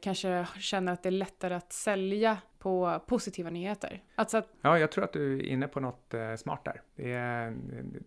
kanske 0.00 0.46
känner 0.58 0.92
att 0.92 1.02
det 1.02 1.08
är 1.08 1.10
lättare 1.10 1.54
att 1.54 1.72
sälja 1.72 2.38
på 2.64 3.00
positiva 3.06 3.50
nyheter. 3.50 4.02
Alltså 4.14 4.38
att, 4.38 4.48
Ja, 4.60 4.78
jag 4.78 4.92
tror 4.92 5.04
att 5.04 5.12
du 5.12 5.38
är 5.38 5.42
inne 5.42 5.68
på 5.68 5.80
något 5.80 6.14
eh, 6.14 6.34
smart 6.34 6.64
där. 6.64 6.80
Det, 6.96 7.12
är, 7.12 7.54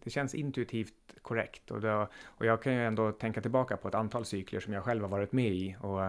det 0.04 0.10
känns 0.10 0.36
intuitivt 0.36 0.94
korrekt 1.22 1.72
och, 1.72 1.82
då, 1.82 2.08
och 2.26 2.46
jag 2.46 2.62
kan 2.62 2.74
ju 2.74 2.86
ändå 2.86 3.12
tänka 3.12 3.42
tillbaka 3.42 3.78
på 3.78 3.88
ett 3.88 3.96
antal 3.96 4.26
cykler 4.26 4.60
som 4.60 4.74
jag 4.74 4.84
själv 4.84 5.02
har 5.02 5.10
varit 5.10 5.32
med 5.32 5.52
i 5.52 5.76
och 5.82 6.02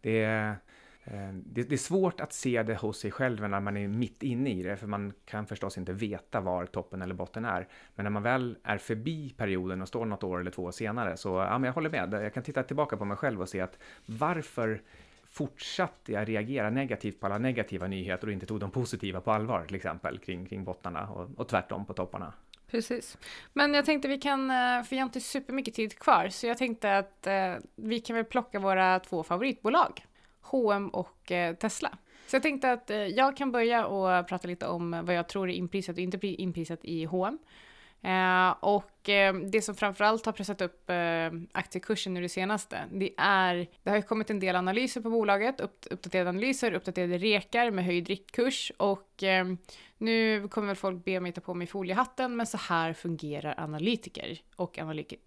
det 0.00 0.24
är 0.24 0.50
eh, 1.04 1.32
det, 1.32 1.62
det 1.62 1.74
är 1.74 1.76
svårt 1.76 2.20
att 2.20 2.32
se 2.32 2.62
det 2.62 2.74
hos 2.74 2.98
sig 2.98 3.10
själv 3.10 3.48
när 3.48 3.60
man 3.60 3.76
är 3.76 3.88
mitt 3.88 4.22
inne 4.22 4.50
i 4.50 4.62
det, 4.62 4.76
för 4.76 4.86
man 4.86 5.12
kan 5.24 5.46
förstås 5.46 5.78
inte 5.78 5.92
veta 5.92 6.40
var 6.40 6.66
toppen 6.66 7.02
eller 7.02 7.14
botten 7.14 7.44
är. 7.44 7.68
Men 7.94 8.04
när 8.04 8.10
man 8.10 8.22
väl 8.22 8.58
är 8.62 8.78
förbi 8.78 9.34
perioden 9.36 9.82
och 9.82 9.88
står 9.88 10.06
något 10.06 10.24
år 10.24 10.40
eller 10.40 10.50
två 10.50 10.72
senare, 10.72 11.16
så 11.16 11.28
ja, 11.28 11.58
men 11.58 11.64
jag 11.64 11.72
håller 11.72 11.90
med. 11.90 12.24
Jag 12.24 12.34
kan 12.34 12.42
titta 12.42 12.62
tillbaka 12.62 12.96
på 12.96 13.04
mig 13.04 13.16
själv 13.16 13.40
och 13.40 13.48
se 13.48 13.60
att 13.60 13.78
varför 14.06 14.82
fortsatte 15.36 16.12
jag 16.12 16.28
reagera 16.28 16.70
negativt 16.70 17.20
på 17.20 17.26
alla 17.26 17.38
negativa 17.38 17.86
nyheter 17.86 18.26
och 18.26 18.32
inte 18.32 18.46
tog 18.46 18.60
de 18.60 18.70
positiva 18.70 19.20
på 19.20 19.32
allvar, 19.32 19.64
till 19.66 19.76
exempel 19.76 20.18
kring, 20.18 20.46
kring 20.46 20.64
bottnarna 20.64 21.08
och, 21.08 21.28
och 21.36 21.48
tvärtom 21.48 21.86
på 21.86 21.94
topparna. 21.94 22.32
Precis. 22.70 23.18
Men 23.52 23.74
jag 23.74 23.84
tänkte 23.84 24.08
vi 24.08 24.18
kan, 24.18 24.50
eh, 24.50 24.82
för 24.82 24.96
jag 24.96 24.98
har 24.98 25.06
inte 25.06 25.20
supermycket 25.20 25.74
tid 25.74 25.98
kvar, 25.98 26.28
så 26.28 26.46
jag 26.46 26.58
tänkte 26.58 26.98
att 26.98 27.26
eh, 27.26 27.54
vi 27.74 28.00
kan 28.00 28.16
väl 28.16 28.24
plocka 28.24 28.58
våra 28.58 29.00
två 29.00 29.22
favoritbolag, 29.22 30.06
H&M 30.40 30.88
och 30.88 31.32
eh, 31.32 31.54
Tesla. 31.54 31.98
Så 32.26 32.36
jag 32.36 32.42
tänkte 32.42 32.72
att 32.72 32.90
eh, 32.90 32.96
jag 32.96 33.36
kan 33.36 33.52
börja 33.52 33.86
och 33.86 34.28
prata 34.28 34.48
lite 34.48 34.66
om 34.66 35.02
vad 35.04 35.14
jag 35.14 35.28
tror 35.28 35.50
är 35.50 35.54
inprisat 35.54 35.96
och 35.96 36.02
inte 36.02 36.26
inprisat 36.26 36.80
i 36.82 37.04
H&M. 37.04 37.38
Eh, 38.06 38.54
och 38.60 39.08
eh, 39.08 39.34
det 39.34 39.62
som 39.62 39.74
framförallt 39.74 40.26
har 40.26 40.32
pressat 40.32 40.60
upp 40.60 40.90
eh, 40.90 41.30
aktiekursen 41.52 42.14
nu 42.14 42.22
det 42.22 42.28
senaste, 42.28 42.78
det 42.92 43.10
är, 43.16 43.66
det 43.82 43.90
har 43.90 43.96
ju 43.96 44.02
kommit 44.02 44.30
en 44.30 44.40
del 44.40 44.56
analyser 44.56 45.00
på 45.00 45.10
bolaget, 45.10 45.60
upp, 45.60 45.86
uppdaterade 45.90 46.30
analyser, 46.30 46.72
uppdaterade 46.72 47.18
rekar 47.18 47.70
med 47.70 47.84
höjd 47.84 48.08
riktkurs 48.08 48.72
och 48.76 49.22
eh, 49.22 49.44
nu 49.98 50.48
kommer 50.48 50.66
väl 50.66 50.76
folk 50.76 51.04
be 51.04 51.20
mig 51.20 51.32
ta 51.32 51.40
på 51.40 51.54
mig 51.54 51.66
foliehatten, 51.66 52.36
men 52.36 52.46
så 52.46 52.56
här 52.56 52.92
fungerar 52.92 53.54
analytiker 53.56 54.38
och 54.56 54.78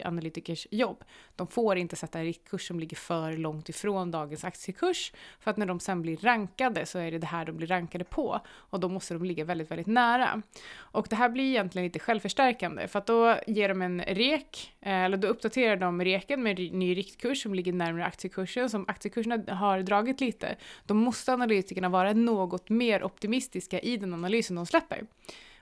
analytikers 0.04 0.66
jobb. 0.70 1.04
De 1.36 1.46
får 1.46 1.76
inte 1.76 1.96
sätta 1.96 2.18
en 2.18 2.24
riktkurs 2.24 2.68
som 2.68 2.80
ligger 2.80 2.96
för 2.96 3.32
långt 3.32 3.68
ifrån 3.68 4.10
dagens 4.10 4.44
aktiekurs, 4.44 5.12
för 5.40 5.50
att 5.50 5.56
när 5.56 5.66
de 5.66 5.80
sen 5.80 6.02
blir 6.02 6.16
rankade 6.16 6.86
så 6.86 6.98
är 6.98 7.10
det 7.10 7.18
det 7.18 7.26
här 7.26 7.44
de 7.44 7.52
blir 7.52 7.66
rankade 7.66 8.04
på 8.04 8.40
och 8.48 8.80
då 8.80 8.88
måste 8.88 9.14
de 9.14 9.24
ligga 9.24 9.44
väldigt, 9.44 9.70
väldigt 9.70 9.86
nära. 9.86 10.42
Och 10.76 11.06
det 11.10 11.16
här 11.16 11.28
blir 11.28 11.44
egentligen 11.44 11.86
lite 11.86 11.98
självförstärkande, 11.98 12.88
för 12.88 12.98
att 12.98 13.06
då 13.06 13.36
ger 13.46 13.68
de 13.68 13.82
en 13.82 14.02
rek, 14.02 14.76
eh, 14.80 14.92
eller 14.92 15.16
då 15.16 15.28
uppdaterar 15.28 15.76
de 15.76 16.04
reken 16.04 16.42
med 16.42 16.58
ny 16.58 16.96
riktkurs 16.96 17.42
som 17.42 17.54
ligger 17.54 17.72
närmare 17.72 18.04
aktiekursen, 18.04 18.70
som 18.70 18.84
aktiekurserna 18.88 19.54
har 19.54 19.82
dragit 19.82 20.20
lite. 20.20 20.56
Då 20.84 20.94
måste 20.94 21.32
analytikerna 21.32 21.88
vara 21.88 22.12
något 22.12 22.68
mer 22.68 23.02
optimistiska 23.04 23.80
i 23.80 23.96
den 23.96 24.14
analysen 24.14 24.58
de 24.60 24.66
släpper. 24.66 25.06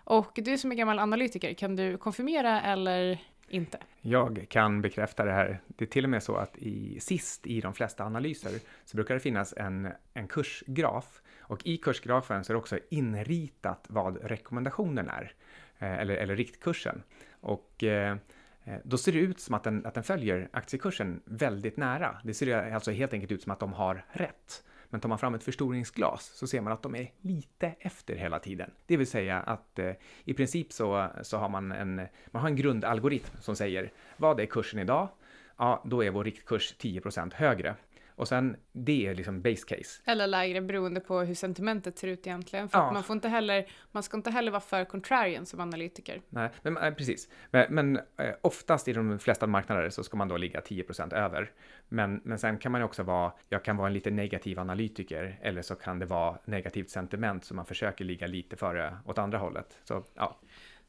Och 0.04 0.32
du 0.34 0.58
som 0.58 0.72
är 0.72 0.76
gammal 0.76 0.98
analytiker, 0.98 1.54
kan 1.54 1.76
du 1.76 1.96
konfirmera 1.96 2.62
eller 2.62 3.18
inte? 3.48 3.78
Jag 4.00 4.46
kan 4.48 4.82
bekräfta 4.82 5.24
det 5.24 5.32
här. 5.32 5.60
Det 5.66 5.84
är 5.84 5.88
till 5.88 6.04
och 6.04 6.10
med 6.10 6.22
så 6.22 6.36
att 6.36 6.58
i, 6.58 7.00
sist 7.00 7.46
i 7.46 7.60
de 7.60 7.74
flesta 7.74 8.04
analyser 8.04 8.52
så 8.84 8.96
brukar 8.96 9.14
det 9.14 9.20
finnas 9.20 9.54
en, 9.56 9.88
en 10.14 10.28
kursgraf 10.28 11.22
och 11.40 11.66
i 11.66 11.76
kursgrafen 11.76 12.44
så 12.44 12.52
är 12.52 12.54
det 12.54 12.58
också 12.58 12.78
inritat 12.88 13.86
vad 13.88 14.24
rekommendationen 14.24 15.08
är, 15.08 15.32
eh, 15.78 15.92
eller, 15.92 16.14
eller 16.14 16.36
riktkursen. 16.36 17.02
Och 17.40 17.84
eh, 17.84 18.16
eh, 18.64 18.78
då 18.84 18.98
ser 18.98 19.12
det 19.12 19.18
ut 19.18 19.40
som 19.40 19.54
att 19.54 19.64
den, 19.64 19.86
att 19.86 19.94
den 19.94 20.04
följer 20.04 20.48
aktiekursen 20.52 21.22
väldigt 21.24 21.76
nära. 21.76 22.20
Det 22.24 22.34
ser 22.34 22.72
alltså 22.72 22.90
helt 22.90 23.12
enkelt 23.12 23.32
ut 23.32 23.42
som 23.42 23.52
att 23.52 23.60
de 23.60 23.72
har 23.72 24.04
rätt. 24.12 24.64
Men 24.90 25.00
tar 25.00 25.08
man 25.08 25.18
fram 25.18 25.34
ett 25.34 25.42
förstoringsglas 25.42 26.32
så 26.34 26.46
ser 26.46 26.60
man 26.60 26.72
att 26.72 26.82
de 26.82 26.94
är 26.94 27.12
lite 27.20 27.74
efter 27.78 28.16
hela 28.16 28.38
tiden. 28.38 28.70
Det 28.86 28.96
vill 28.96 29.06
säga 29.06 29.40
att 29.40 29.78
eh, 29.78 29.92
i 30.24 30.34
princip 30.34 30.72
så, 30.72 31.08
så 31.22 31.38
har 31.38 31.48
man 31.48 31.72
en, 31.72 31.96
man 32.26 32.42
har 32.42 32.48
en 32.48 32.56
grundalgoritm 32.56 33.36
som 33.40 33.56
säger 33.56 33.92
vad 34.16 34.40
är 34.40 34.46
kursen 34.46 34.80
idag? 34.80 35.08
Ja, 35.56 35.82
då 35.84 36.04
är 36.04 36.10
vår 36.10 36.24
riktkurs 36.24 36.74
10% 36.78 37.34
högre. 37.34 37.74
Och 38.18 38.28
sen, 38.28 38.56
det 38.72 39.06
är 39.06 39.14
liksom 39.14 39.42
base 39.42 39.66
case. 39.68 40.02
Eller 40.04 40.26
lägre 40.26 40.60
beroende 40.60 41.00
på 41.00 41.20
hur 41.20 41.34
sentimentet 41.34 41.98
ser 41.98 42.08
ut 42.08 42.26
egentligen. 42.26 42.68
För 42.68 42.78
Ja. 42.78 42.92
man 42.92 43.02
får 43.04 43.14
inte 43.14 43.28
heller, 43.28 43.66
man 43.92 44.02
ska 44.02 44.16
inte 44.16 44.30
heller 44.30 44.50
vara 44.50 44.60
för 44.60 44.84
contrarian 44.84 45.46
som 45.46 45.60
analytiker. 45.60 46.22
Nej, 46.28 46.50
men, 46.62 46.76
eh, 46.76 46.94
precis. 46.94 47.28
Men, 47.50 47.74
men 47.74 47.96
eh, 47.96 48.34
oftast 48.40 48.88
i 48.88 48.92
de 48.92 49.18
flesta 49.18 49.46
marknader 49.46 49.90
så 49.90 50.04
ska 50.04 50.16
man 50.16 50.28
då 50.28 50.36
ligga 50.36 50.60
10% 50.60 51.14
över. 51.14 51.52
Men, 51.88 52.20
men 52.24 52.38
sen 52.38 52.58
kan 52.58 52.72
man 52.72 52.80
ju 52.80 52.84
också 52.84 53.02
vara, 53.02 53.32
jag 53.48 53.64
kan 53.64 53.76
vara 53.76 53.86
en 53.86 53.94
lite 53.94 54.10
negativ 54.10 54.58
analytiker 54.60 55.38
eller 55.42 55.62
så 55.62 55.74
kan 55.74 55.98
det 55.98 56.06
vara 56.06 56.38
negativt 56.44 56.90
sentiment 56.90 57.44
så 57.44 57.54
man 57.54 57.66
försöker 57.66 58.04
ligga 58.04 58.26
lite 58.26 58.56
före 58.56 58.96
åt 59.04 59.18
andra 59.18 59.38
hållet. 59.38 59.78
Så 59.84 60.04
ja, 60.14 60.38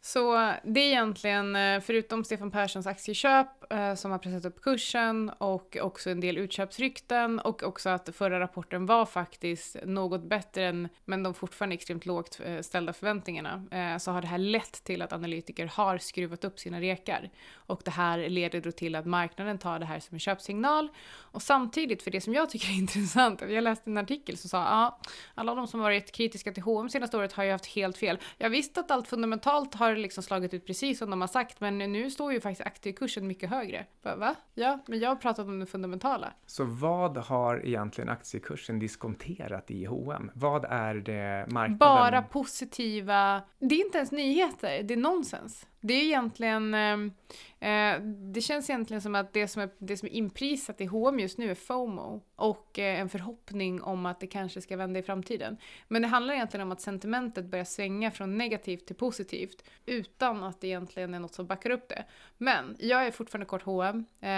så 0.02 0.54
det 0.64 0.80
är 0.80 0.88
egentligen, 0.88 1.56
eh, 1.56 1.82
förutom 1.82 2.24
Stefan 2.24 2.52
Perssons 2.52 2.88
aktieköp 2.88 3.48
eh, 3.74 3.96
som 3.96 4.12
har 4.12 4.18
pressat 4.18 4.46
upp 4.46 4.62
kursen 4.62 5.30
och 5.30 5.78
också 5.82 6.10
en 6.10 6.20
del 6.20 6.38
utköpsrykten 6.38 7.40
och 7.40 7.64
också 7.64 7.90
att 7.90 8.10
förra 8.14 8.40
rapporten 8.40 8.86
var 8.86 9.06
faktiskt 9.06 9.78
något 9.84 10.24
bättre 10.24 10.66
än, 10.66 10.90
men 11.06 11.24
de 11.24 11.34
fortfarande 11.34 11.74
extremt 11.74 12.06
lågt 12.06 12.40
eh, 12.46 12.62
ställda 12.62 12.94
förväntningarna, 12.94 13.64
så 14.00 14.12
har 14.12 14.22
det 14.22 14.28
här 14.28 14.38
lett 14.38 14.84
till 14.84 15.02
att 15.02 15.14
analytiker 15.14 15.66
har 15.66 15.98
skruvat 15.98 16.44
upp 16.44 16.60
sina 16.60 16.82
rekar. 16.82 17.30
Och 17.54 17.82
det 17.86 17.92
här 17.92 18.30
leder 18.30 18.62
då 18.62 18.72
till 18.72 18.96
att 18.96 19.06
marknaden 19.06 19.58
tar 19.58 19.80
det 19.80 19.86
här 19.86 20.00
som 20.00 20.16
en 20.16 20.20
köpsignal. 20.20 20.90
Och 21.32 21.42
samtidigt, 21.42 22.04
för 22.04 22.12
det 22.12 22.22
som 22.22 22.34
jag 22.34 22.50
tycker 22.50 22.68
är 22.68 22.78
intressant, 22.78 23.42
jag 23.42 23.64
läste 23.64 23.90
en 23.90 23.98
artikel 23.98 24.38
som 24.38 24.50
sa 24.50 24.58
ja, 24.58 25.00
alla 25.36 25.56
de 25.56 25.68
som 25.68 25.80
varit 25.80 26.12
kritiska 26.12 26.52
till 26.52 26.64
H&M 26.64 26.90
senaste 26.90 27.18
året 27.18 27.34
har 27.34 27.44
ju 27.44 27.52
haft 27.52 27.66
helt 27.66 27.98
fel. 27.98 28.18
Jag 28.38 28.50
visste 28.50 28.80
att 28.80 28.92
allt 28.92 29.08
fundamentalt 29.08 29.76
har 29.76 29.89
liksom 29.96 30.24
slagit 30.24 30.54
ut 30.54 30.66
precis 30.66 31.00
som 31.00 31.10
de 31.10 31.22
har 31.22 31.28
sagt, 31.28 31.60
men 31.60 31.78
nu 31.78 32.10
står 32.10 32.34
ju 32.34 32.42
faktiskt 32.42 32.68
aktiekursen 32.68 33.28
mycket 33.28 33.50
högre. 33.50 33.86
Va? 34.02 34.36
Ja, 34.54 34.80
men 34.88 35.00
jag 35.00 35.10
har 35.10 35.16
pratat 35.16 35.48
om 35.48 35.60
det 35.60 35.66
fundamentala. 35.66 36.34
Så 36.46 36.64
vad 36.64 37.18
har 37.18 37.66
egentligen 37.66 38.10
aktiekursen 38.10 38.80
diskonterat 38.80 39.72
i 39.72 39.86
H&M? 39.86 40.32
Vad 40.34 40.66
är 40.66 40.96
det 40.96 41.46
marknaden... 41.50 41.78
Bara 41.78 42.22
positiva, 42.22 43.42
det 43.60 43.76
är 43.76 43.86
inte 43.86 43.98
ens 43.98 44.12
nyheter, 44.12 44.84
det 44.84 44.94
är 44.94 44.98
nonsens. 44.98 45.68
Det 45.82 45.94
är 45.94 46.04
egentligen, 46.04 46.74
ehm, 46.74 47.12
eh, 47.60 48.02
det 48.34 48.42
känns 48.42 48.70
egentligen 48.70 49.02
som 49.02 49.16
att 49.16 49.34
det 49.34 49.48
som 49.48 49.62
är, 49.62 49.70
det 49.78 49.98
som 49.98 50.08
är 50.08 50.12
inprisat 50.12 50.82
i 50.82 50.86
H&M 50.86 51.20
just 51.20 51.38
nu 51.38 51.52
är 51.52 51.56
FOMO 51.56 52.22
och 52.36 52.80
eh, 52.80 53.00
en 53.00 53.10
förhoppning 53.10 53.82
om 53.82 54.06
att 54.06 54.20
det 54.20 54.28
kanske 54.28 54.62
ska 54.62 54.78
vända 54.78 55.00
i 55.00 55.04
framtiden. 55.04 55.58
Men 55.88 56.02
det 56.02 56.08
handlar 56.08 56.34
egentligen 56.34 56.66
om 56.66 56.72
att 56.72 56.82
sentimentet 56.82 57.46
börjar 57.46 57.66
svänga 57.66 58.12
från 58.12 58.38
negativt 58.38 58.88
till 58.88 58.96
positivt 58.96 59.64
utan 59.86 60.44
att 60.44 60.62
det 60.62 60.68
egentligen 60.68 61.14
är 61.14 61.20
något 61.20 61.34
som 61.34 61.48
backar 61.48 61.70
upp 61.70 61.90
det. 61.90 62.04
Men 62.38 62.76
jag 62.80 63.06
är 63.06 63.12
fortfarande 63.12 63.46
kort 63.46 63.64
H&M. 63.64 64.06
Eh, 64.22 64.30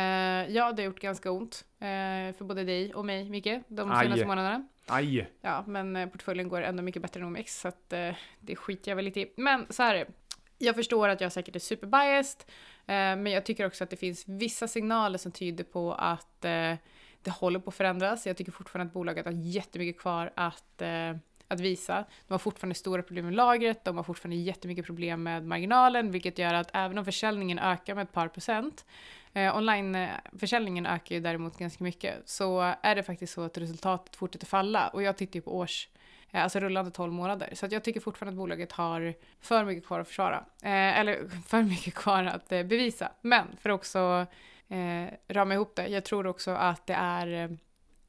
ja, 0.56 0.72
det 0.72 0.82
har 0.82 0.86
gjort 0.86 1.00
ganska 1.00 1.32
ont 1.32 1.66
eh, 1.80 2.36
för 2.38 2.44
både 2.44 2.64
dig 2.64 2.94
och 2.94 3.06
mig, 3.06 3.30
Micke, 3.30 3.60
de 3.68 3.92
Aj. 3.92 4.06
senaste 4.06 4.26
månaderna. 4.26 4.68
Aj! 4.88 5.30
Ja, 5.42 5.64
men 5.68 5.96
eh, 5.96 6.10
portföljen 6.10 6.50
går 6.50 6.62
ändå 6.62 6.84
mycket 6.84 7.02
bättre 7.02 7.20
än 7.20 7.26
OMX 7.26 7.60
så 7.60 7.68
att 7.68 7.94
eh, 7.94 8.16
det 8.40 8.56
skiter 8.56 8.92
jag 8.92 8.96
väl 8.96 9.06
lite 9.06 9.20
i. 9.20 9.34
Men 9.36 9.66
så 9.70 9.84
här 9.84 9.96
är 9.96 10.06
det. 10.06 10.12
Jag 10.62 10.76
förstår 10.76 11.10
att 11.10 11.22
jag 11.22 11.32
säkert 11.32 11.56
är 11.56 11.60
superbiased, 11.60 12.44
eh, 12.88 12.96
men 12.96 13.26
jag 13.26 13.46
tycker 13.46 13.66
också 13.66 13.84
att 13.84 13.90
det 13.90 13.96
finns 13.96 14.24
vissa 14.28 14.68
signaler 14.68 15.18
som 15.18 15.32
tyder 15.32 15.64
på 15.64 15.94
att 15.94 16.46
eh, 16.46 16.74
det 17.22 17.32
håller 17.32 17.60
på 17.60 17.70
att 17.70 17.76
förändras. 17.76 18.28
Jag 18.28 18.38
tycker 18.38 18.52
fortfarande 18.52 18.90
att 18.90 18.94
bolaget 18.94 19.26
har 19.26 19.34
jättemycket 19.34 20.02
kvar 20.02 20.32
att, 20.36 20.82
eh, 20.82 21.16
att 21.48 21.60
visa. 21.60 22.06
De 22.28 22.34
har 22.34 22.40
fortfarande 22.40 22.76
stora 22.76 23.04
problem 23.04 23.26
med 23.26 23.34
lagret, 23.34 23.86
de 23.86 23.98
har 23.98 24.04
fortfarande 24.04 24.36
jättemycket 24.36 24.86
problem 24.86 25.24
med 25.24 25.46
marginalen, 25.46 26.12
vilket 26.12 26.38
gör 26.38 26.54
att 26.54 26.70
även 26.74 26.98
om 26.98 27.06
försäljningen 27.06 27.60
ökar 27.60 27.96
med 27.96 28.04
ett 28.04 28.14
par 28.14 28.28
procent, 28.28 28.86
eh, 29.34 29.58
onlineförsäljningen 29.58 30.86
eh, 30.86 30.94
ökar 30.94 31.16
ju 31.16 31.22
däremot 31.22 31.58
ganska 31.58 31.84
mycket, 31.84 32.30
så 32.30 32.76
är 32.82 32.96
det 32.96 33.04
faktiskt 33.04 33.34
så 33.34 33.42
att 33.42 33.58
resultatet 33.58 34.16
fortsätter 34.16 34.48
falla. 34.48 34.88
Och 34.88 35.04
jag 35.04 35.18
tittar 35.18 35.36
ju 35.36 35.42
på 35.42 35.58
års 35.58 35.88
Eh, 35.88 36.01
Eh, 36.32 36.44
alltså 36.44 36.60
rullande 36.60 36.92
12 36.92 37.14
månader. 37.14 37.50
Så 37.54 37.66
att 37.66 37.72
jag 37.72 37.84
tycker 37.84 38.00
fortfarande 38.00 38.32
att 38.32 38.38
bolaget 38.38 38.72
har 38.72 39.14
för 39.42 39.66
mycket 39.66 39.86
kvar 39.86 40.00
att 40.00 40.08
försvara. 40.08 40.38
Eh, 40.64 41.00
eller 41.00 41.28
för 41.48 41.62
mycket 41.64 41.94
kvar 41.94 42.24
att 42.24 42.52
eh, 42.52 42.64
bevisa. 42.64 43.12
Men 43.22 43.48
för 43.62 43.70
att 43.70 43.76
också 43.76 44.26
eh, 44.68 45.14
rama 45.28 45.54
ihop 45.54 45.76
det. 45.76 45.88
Jag 45.88 46.06
tror 46.06 46.28
också 46.28 46.52
att 46.52 46.88
det 46.88 46.94
är 46.94 47.44
eh, 47.44 47.58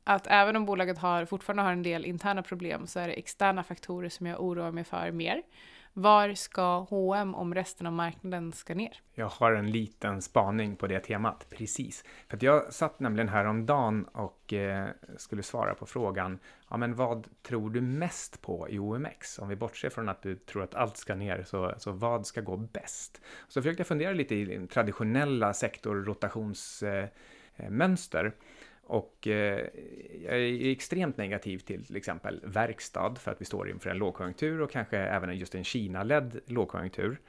att 0.05 0.27
även 0.27 0.57
om 0.57 0.65
bolaget 0.65 0.99
har, 0.99 1.25
fortfarande 1.25 1.63
har 1.63 1.73
en 1.73 1.83
del 1.83 2.05
interna 2.05 2.43
problem 2.43 2.87
så 2.87 3.01
är 3.01 3.09
det 3.09 3.15
externa 3.15 3.63
faktorer 3.63 4.09
som 4.09 4.27
jag 4.27 4.41
oroar 4.41 4.71
mig 4.71 4.85
för 4.85 5.11
mer. 5.11 5.43
Var 5.95 6.35
ska 6.35 6.79
H&M 6.79 7.35
om 7.35 7.55
resten 7.55 7.87
av 7.87 7.93
marknaden 7.93 8.53
ska 8.53 8.75
ner? 8.75 9.01
Jag 9.15 9.29
har 9.29 9.53
en 9.53 9.71
liten 9.71 10.23
spaning 10.23 10.77
på 10.77 10.87
det 10.87 11.01
temat, 11.01 11.47
precis. 11.51 12.05
För 12.29 12.37
att 12.37 12.43
jag 12.43 12.73
satt 12.73 13.01
nämligen 13.01 13.29
häromdagen 13.29 14.05
och 14.05 14.53
eh, 14.53 14.89
skulle 15.17 15.43
svara 15.43 15.75
på 15.75 15.87
frågan, 15.87 16.39
ja 16.71 16.77
men 16.77 16.95
vad 16.95 17.29
tror 17.43 17.71
du 17.71 17.81
mest 17.81 18.43
på 18.43 18.69
i 18.69 18.79
OMX? 18.79 19.39
Om 19.39 19.49
vi 19.49 19.57
bortser 19.57 19.91
från 19.91 20.09
att 20.09 20.23
du 20.23 20.37
tror 20.37 20.63
att 20.63 20.75
allt 20.75 20.97
ska 20.97 21.15
ner, 21.15 21.43
så, 21.43 21.75
så 21.79 21.93
vad 21.93 22.27
ska 22.27 22.41
gå 22.41 22.57
bäst? 22.57 23.21
Så 23.49 23.63
försökte 23.63 23.81
jag 23.81 23.87
fundera 23.87 24.13
lite 24.13 24.35
i 24.35 24.67
traditionella 24.67 25.53
sektorrotationsmönster. 25.53 28.25
Eh, 28.25 28.27
eh 28.27 28.33
och 28.93 29.29
eh, 29.29 29.67
jag 30.25 30.39
är 30.39 30.71
extremt 30.71 31.17
negativ 31.17 31.59
till 31.59 31.85
till 31.85 31.97
exempel 31.97 32.41
verkstad 32.45 33.15
för 33.15 33.31
att 33.31 33.41
vi 33.41 33.45
står 33.45 33.71
inför 33.71 33.91
en 33.91 33.99
lågkonjunktur 33.99 34.61
och 34.61 34.71
kanske 34.71 34.99
även 34.99 35.37
just 35.37 35.55
en 35.55 35.65
Kina-ledd 35.65 36.41
lågkonjunktur. 36.47 37.21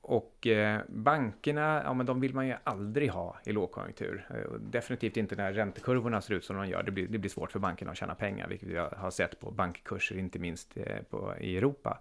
Och 0.00 0.46
eh, 0.46 0.80
bankerna, 0.88 1.82
ja 1.84 1.94
men 1.94 2.06
de 2.06 2.20
vill 2.20 2.34
man 2.34 2.46
ju 2.46 2.54
aldrig 2.64 3.10
ha 3.10 3.36
i 3.44 3.52
lågkonjunktur. 3.52 4.26
Eh, 4.30 4.52
definitivt 4.60 5.16
inte 5.16 5.36
när 5.36 5.52
räntekurvorna 5.52 6.20
ser 6.20 6.34
ut 6.34 6.44
som 6.44 6.56
de 6.56 6.68
gör. 6.68 6.82
Det 6.82 6.90
blir, 6.90 7.08
det 7.08 7.18
blir 7.18 7.30
svårt 7.30 7.52
för 7.52 7.58
bankerna 7.58 7.90
att 7.90 7.96
tjäna 7.96 8.14
pengar, 8.14 8.48
vilket 8.48 8.68
vi 8.68 8.76
har 8.76 9.10
sett 9.10 9.40
på 9.40 9.50
bankkurser, 9.50 10.18
inte 10.18 10.38
minst 10.38 10.76
eh, 10.76 11.02
på, 11.10 11.34
i 11.40 11.56
Europa. 11.56 11.98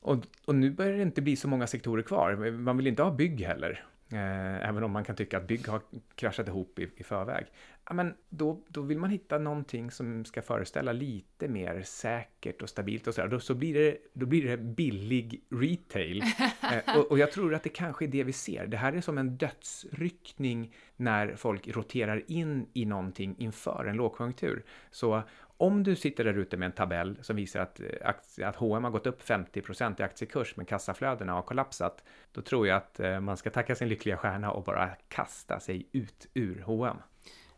Och, 0.00 0.16
och, 0.44 0.54
nu 0.54 0.70
börjar 0.70 0.96
det 0.96 1.02
inte 1.02 1.22
bli 1.22 1.36
så 1.36 1.48
många 1.48 1.66
sektorer 1.66 2.02
kvar. 2.02 2.50
Man 2.50 2.76
vill 2.76 2.86
inte 2.86 3.02
ha 3.02 3.10
bygg 3.10 3.40
heller. 3.40 3.84
Eh, 4.12 4.68
även 4.68 4.84
om 4.84 4.90
man 4.90 5.04
kan 5.04 5.16
tycka 5.16 5.38
att 5.38 5.46
bygg 5.46 5.68
har 5.68 5.80
kraschat 6.14 6.48
ihop 6.48 6.78
i, 6.78 6.90
i 6.96 7.02
förväg 7.02 7.46
ja, 7.88 7.94
men 7.94 8.14
då, 8.28 8.62
då 8.68 8.82
vill 8.82 8.98
man 8.98 9.10
hitta 9.10 9.38
någonting 9.38 9.90
som 9.90 10.24
ska 10.24 10.42
föreställa 10.42 10.92
lite 10.92 11.48
mer 11.48 11.82
säkert 11.82 12.62
och 12.62 12.68
stabilt 12.68 13.06
och 13.06 13.14
sådär. 13.14 13.28
Då, 13.28 13.40
så 13.40 13.54
blir 13.54 13.74
det, 13.74 13.98
då 14.12 14.26
blir 14.26 14.46
det 14.48 14.56
billig 14.56 15.42
retail. 15.50 16.22
eh, 16.72 16.98
och, 16.98 17.10
och, 17.10 17.18
jag 17.18 17.32
tror 17.32 17.54
att 17.54 17.62
det 17.62 17.68
kanske 17.68 18.04
är 18.04 18.08
det 18.08 18.24
vi 18.24 18.32
ser. 18.32 18.66
Det 18.66 18.76
här 18.76 18.92
är 18.92 19.00
som 19.00 19.18
en 19.18 19.36
dödsryckning 19.36 20.74
när 20.96 21.36
folk 21.36 21.68
roterar 21.68 22.22
in 22.26 22.66
i 22.72 22.84
någonting 22.84 23.34
inför 23.38 23.84
en 23.84 23.96
lågkonjunktur. 23.96 24.64
Så 24.90 25.22
om 25.58 25.82
du 25.82 25.96
sitter 25.96 26.24
där 26.24 26.38
ute 26.38 26.56
med 26.56 26.66
en 26.66 26.72
tabell 26.72 27.18
som 27.22 27.36
visar 27.36 27.60
att, 27.60 27.80
eh, 27.80 28.46
att 28.48 28.56
H&M 28.56 28.84
har 28.84 28.90
gått 28.90 29.06
upp 29.06 29.22
50% 29.22 30.00
i 30.00 30.02
aktiekurs 30.02 30.56
men 30.56 30.66
kassaflödena 30.66 31.32
har 31.32 31.42
kollapsat, 31.42 32.04
då 32.32 32.42
tror 32.42 32.66
jag 32.66 32.76
att 32.76 33.00
eh, 33.00 33.20
man 33.20 33.36
ska 33.36 33.50
tacka 33.50 33.74
sin 33.74 33.88
lyckliga 33.88 34.16
stjärna 34.16 34.50
och 34.50 34.64
bara 34.64 34.90
kasta 35.08 35.60
sig 35.60 35.88
ut 35.92 36.26
ur 36.34 36.62
H&M. 36.66 36.96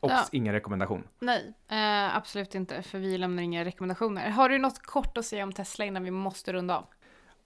Och 0.00 0.10
ja. 0.10 0.24
ingen 0.32 0.52
rekommendation. 0.54 1.04
Nej, 1.18 1.54
eh, 1.68 2.16
absolut 2.16 2.54
inte, 2.54 2.82
för 2.82 2.98
vi 2.98 3.18
lämnar 3.18 3.42
inga 3.42 3.64
rekommendationer. 3.64 4.30
Har 4.30 4.48
du 4.48 4.58
något 4.58 4.82
kort 4.82 5.18
att 5.18 5.24
säga 5.24 5.44
om 5.44 5.52
Tesla 5.52 5.84
innan 5.84 6.04
vi 6.04 6.10
måste 6.10 6.52
runda 6.52 6.76
av? 6.76 6.86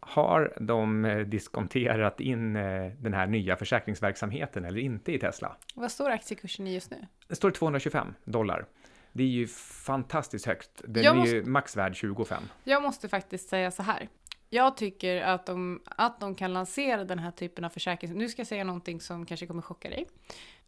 Har 0.01 0.57
de 0.61 1.05
eh, 1.05 1.19
diskonterat 1.19 2.21
in 2.21 2.53
den 2.99 3.15
här 3.15 3.27
nya 3.27 3.57
försäkringsverksamheten 3.57 4.65
eller 4.65 4.79
inte 4.79 5.13
i 5.13 5.19
Tesla? 5.19 5.57
Vad 5.75 5.93
står 5.93 6.11
aktiekursen 6.11 6.67
i 6.67 6.75
just 6.75 6.91
nu? 6.91 7.07
Det 7.29 7.35
står 7.35 7.51
225 7.51 8.15
dollar. 8.25 8.67
Det 9.13 9.23
är 9.23 9.29
ju 9.29 9.47
fantastiskt 9.47 10.47
högt. 10.47 10.71
Den 10.85 11.03
jag 11.03 11.15
är 11.15 11.19
måste... 11.19 11.37
ju 11.37 11.45
maxvärd 11.45 11.97
25. 11.97 12.43
Jag 12.65 12.83
måste 12.83 13.09
faktiskt 13.09 13.49
säga 13.49 13.71
så 13.71 13.83
här. 13.83 14.09
Jag 14.51 14.77
tycker 14.77 15.23
att 15.23 15.47
de, 15.47 15.83
att 15.85 16.21
de 16.21 16.35
kan 16.35 16.53
lansera 16.53 17.05
den 17.05 17.19
här 17.19 17.31
typen 17.31 17.65
av 17.65 17.69
försäkrings... 17.69 18.15
Nu 18.15 18.29
ska 18.29 18.41
jag 18.41 18.47
säga 18.47 18.65
någonting 18.65 19.01
som 19.01 19.27
kanske 19.27 19.47
kommer 19.47 19.63
chocka 19.63 19.89
dig. 19.89 20.07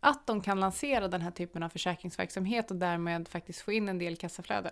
Att 0.01 0.27
de 0.27 0.41
kan 0.41 0.61
lansera 0.61 1.09
den 1.09 1.21
här 1.21 1.31
typen 1.31 1.63
av 1.63 1.69
försäkringsverksamhet 1.69 2.71
och 2.71 2.77
därmed 2.77 3.29
faktiskt 3.29 3.61
få 3.61 3.73
in 3.73 3.89
en 3.89 3.99
del 3.99 4.17
kassaflöde 4.17 4.71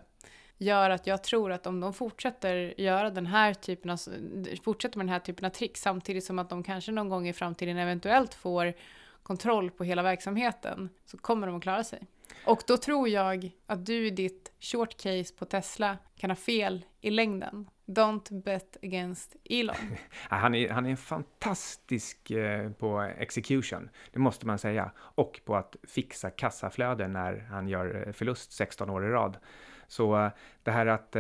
gör 0.63 0.91
att 0.91 1.07
jag 1.07 1.23
tror 1.23 1.53
att 1.53 1.67
om 1.67 1.81
de 1.81 1.93
fortsätter 1.93 2.81
göra 2.81 3.11
den 3.11 3.27
här 3.27 3.55
typen 3.55 3.91
av, 3.91 3.99
fortsätter 4.65 4.99
med 4.99 5.07
den 5.07 5.13
här 5.13 5.21
typen 5.21 5.45
av 5.45 5.51
trick 5.51 5.77
samtidigt 5.77 6.25
som 6.25 6.39
att 6.39 6.49
de 6.49 6.63
kanske 6.63 6.93
någon 6.93 7.09
gång 7.09 7.29
i 7.29 7.33
framtiden 7.33 7.77
eventuellt 7.77 8.35
får 8.35 8.73
kontroll 9.23 9.71
på 9.71 9.85
hela 9.85 10.03
verksamheten 10.03 10.89
så 11.05 11.19
kommer 11.19 11.47
de 11.47 11.57
att 11.57 11.63
klara 11.63 11.85
sig. 11.85 12.07
Och 12.45 12.63
då 12.67 12.77
tror 12.77 13.09
jag 13.09 13.51
att 13.67 13.87
du 13.87 14.07
i 14.07 14.11
ditt 14.11 14.53
short 14.61 14.97
case 14.97 15.35
på 15.39 15.45
Tesla 15.45 15.99
kan 16.17 16.31
ha 16.31 16.37
fel 16.37 16.85
i 17.01 17.11
längden. 17.11 17.71
Don't 17.87 18.43
bet 18.43 18.77
against 18.83 19.37
Elon. 19.45 19.77
han, 20.29 20.55
är, 20.55 20.71
han 20.71 20.87
är 20.87 20.97
fantastisk 20.97 22.31
eh, 22.31 22.71
på 22.71 23.01
execution, 23.01 23.91
det 24.13 24.19
måste 24.19 24.47
man 24.47 24.59
säga. 24.59 24.91
Och 24.97 25.41
på 25.45 25.57
att 25.57 25.77
fixa 25.83 26.31
kassaflöden 26.31 27.13
när 27.13 27.47
han 27.51 27.69
gör 27.69 28.05
eh, 28.07 28.13
förlust 28.13 28.53
16 28.53 28.91
år 28.91 29.05
i 29.07 29.09
rad. 29.09 29.37
Så 29.87 30.25
eh, 30.25 30.31
det 30.63 30.71
här 30.71 30.87
att 30.87 31.17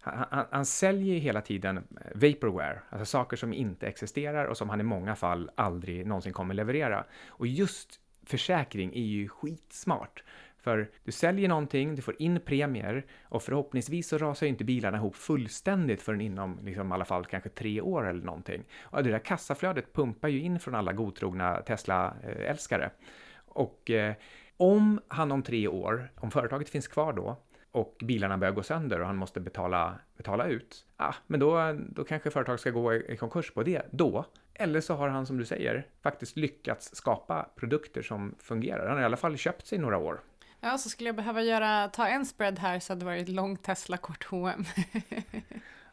han, 0.00 0.46
han, 0.50 0.66
säljer 0.66 1.18
hela 1.18 1.40
tiden 1.40 1.86
vaporware, 2.14 2.80
alltså 2.90 3.06
saker 3.06 3.36
som 3.36 3.52
inte 3.52 3.86
existerar 3.86 4.44
och 4.44 4.56
som 4.56 4.70
han 4.70 4.80
i 4.80 4.84
många 4.84 5.16
fall 5.16 5.50
aldrig 5.54 6.06
någonsin 6.06 6.32
kommer 6.32 6.54
leverera. 6.54 7.04
Och 7.28 7.46
just 7.46 8.00
försäkring 8.26 8.94
är 8.94 9.02
ju 9.02 9.28
skitsmart. 9.28 10.22
För 10.64 10.90
du 11.04 11.12
säljer 11.12 11.48
någonting, 11.48 11.94
du 11.94 12.02
får 12.02 12.14
in 12.18 12.40
premier 12.40 13.04
och 13.22 13.42
förhoppningsvis 13.42 14.08
så 14.08 14.18
rasar 14.18 14.46
ju 14.46 14.50
inte 14.50 14.64
bilarna 14.64 14.96
ihop 14.96 15.16
fullständigt 15.16 16.02
förrän 16.02 16.20
inom 16.20 16.58
liksom, 16.62 16.90
i 16.90 16.94
alla 16.94 17.04
fall 17.04 17.24
kanske 17.24 17.48
tre 17.48 17.80
år 17.80 18.08
eller 18.08 18.24
någonting. 18.24 18.64
Och 18.82 19.04
det 19.04 19.10
där 19.10 19.18
kassaflödet 19.18 19.92
pumpar 19.92 20.28
ju 20.28 20.40
in 20.40 20.60
från 20.60 20.74
alla 20.74 20.92
godtrogna 20.92 21.56
Tesla-älskare. 21.56 22.90
Och 23.36 23.90
eh, 23.90 24.14
om 24.56 25.00
han 25.08 25.32
om 25.32 25.42
tre 25.42 25.68
år, 25.68 26.10
om 26.14 26.30
företaget 26.30 26.68
finns 26.68 26.88
kvar 26.88 27.12
då, 27.12 27.36
och 27.72 27.96
bilarna 28.04 28.38
börjar 28.38 28.52
gå 28.52 28.62
sönder 28.62 29.00
och 29.00 29.06
han 29.06 29.16
måste 29.16 29.40
betala, 29.40 29.98
betala 30.16 30.46
ut, 30.46 30.86
ah, 30.96 31.14
men 31.26 31.40
då, 31.40 31.78
då 31.88 32.04
kanske 32.04 32.30
företaget 32.30 32.60
ska 32.60 32.70
gå 32.70 32.94
i 32.94 33.16
konkurs 33.16 33.50
på 33.50 33.62
det 33.62 33.82
då. 33.90 34.24
Eller 34.54 34.80
så 34.80 34.94
har 34.94 35.08
han, 35.08 35.26
som 35.26 35.38
du 35.38 35.44
säger, 35.44 35.86
faktiskt 36.02 36.36
lyckats 36.36 36.94
skapa 36.94 37.48
produkter 37.56 38.02
som 38.02 38.34
fungerar. 38.38 38.86
Han 38.86 38.96
har 38.96 39.02
i 39.02 39.04
alla 39.04 39.16
fall 39.16 39.36
köpt 39.36 39.66
sig 39.66 39.78
några 39.78 39.98
år. 39.98 40.20
Ja, 40.64 40.78
så 40.78 40.90
skulle 40.90 41.08
jag 41.08 41.16
behöva 41.16 41.42
göra, 41.42 41.88
ta 41.88 42.06
en 42.06 42.26
spread 42.26 42.58
här 42.58 42.78
så 42.78 42.92
hade 42.92 43.00
det 43.00 43.04
varit 43.04 43.28
långt 43.28 43.62
Tesla, 43.62 43.96
kort 43.96 44.24
H&M. 44.24 44.64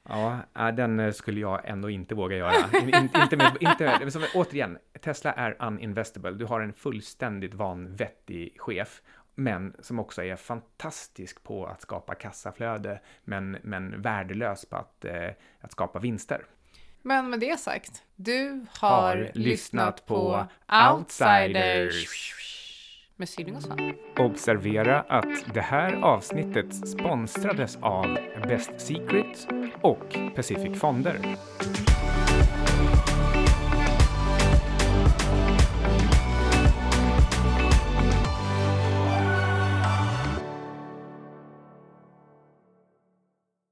ja, 0.54 0.72
den 0.72 1.00
eh, 1.00 1.12
skulle 1.12 1.40
jag 1.40 1.70
ändå 1.70 1.90
inte 1.90 2.16
våga 2.16 2.36
göra. 2.36 2.80
In, 2.82 3.10
inte 3.16 3.38
med, 3.38 3.58
inte 3.60 3.84
med, 4.04 4.14
som, 4.14 4.24
återigen, 4.34 4.78
Tesla 5.02 5.34
är 5.34 5.58
uninvestable. 5.60 6.32
Du 6.32 6.46
har 6.46 6.62
en 6.62 6.74
fullständigt 6.74 7.54
vanvettig 7.54 8.56
chef, 8.62 9.02
men 9.36 9.76
som 9.80 10.00
också 10.00 10.24
är 10.24 10.36
fantastisk 10.36 11.44
på 11.44 11.66
att 11.66 11.82
skapa 11.82 12.16
kassaflöde, 12.16 13.00
men, 13.24 13.58
men 13.64 14.02
värdelös 14.02 14.66
på 14.66 14.76
att, 14.76 15.06
eh, 15.06 15.30
att 15.62 15.72
skapa 15.72 16.00
vinster. 16.00 16.46
Men 17.02 17.30
med 17.30 17.40
det 17.40 17.60
sagt, 17.60 18.04
du 18.16 18.66
har, 18.70 18.90
har 18.90 19.32
lyssnat 19.34 20.06
på 20.06 20.48
Outsiders 20.94 22.32
med 23.22 23.30
Sydning 23.30 23.56
och 23.56 24.26
Observera 24.26 25.02
att 25.02 25.54
det 25.54 25.62
här 25.62 25.94
avsnittet 25.94 26.88
sponsrades 26.88 27.78
av 27.82 28.18
Best 28.48 28.72
Secret 28.78 29.48
och 29.82 30.18
Pacific 30.36 30.80
Fonder. 30.80 31.20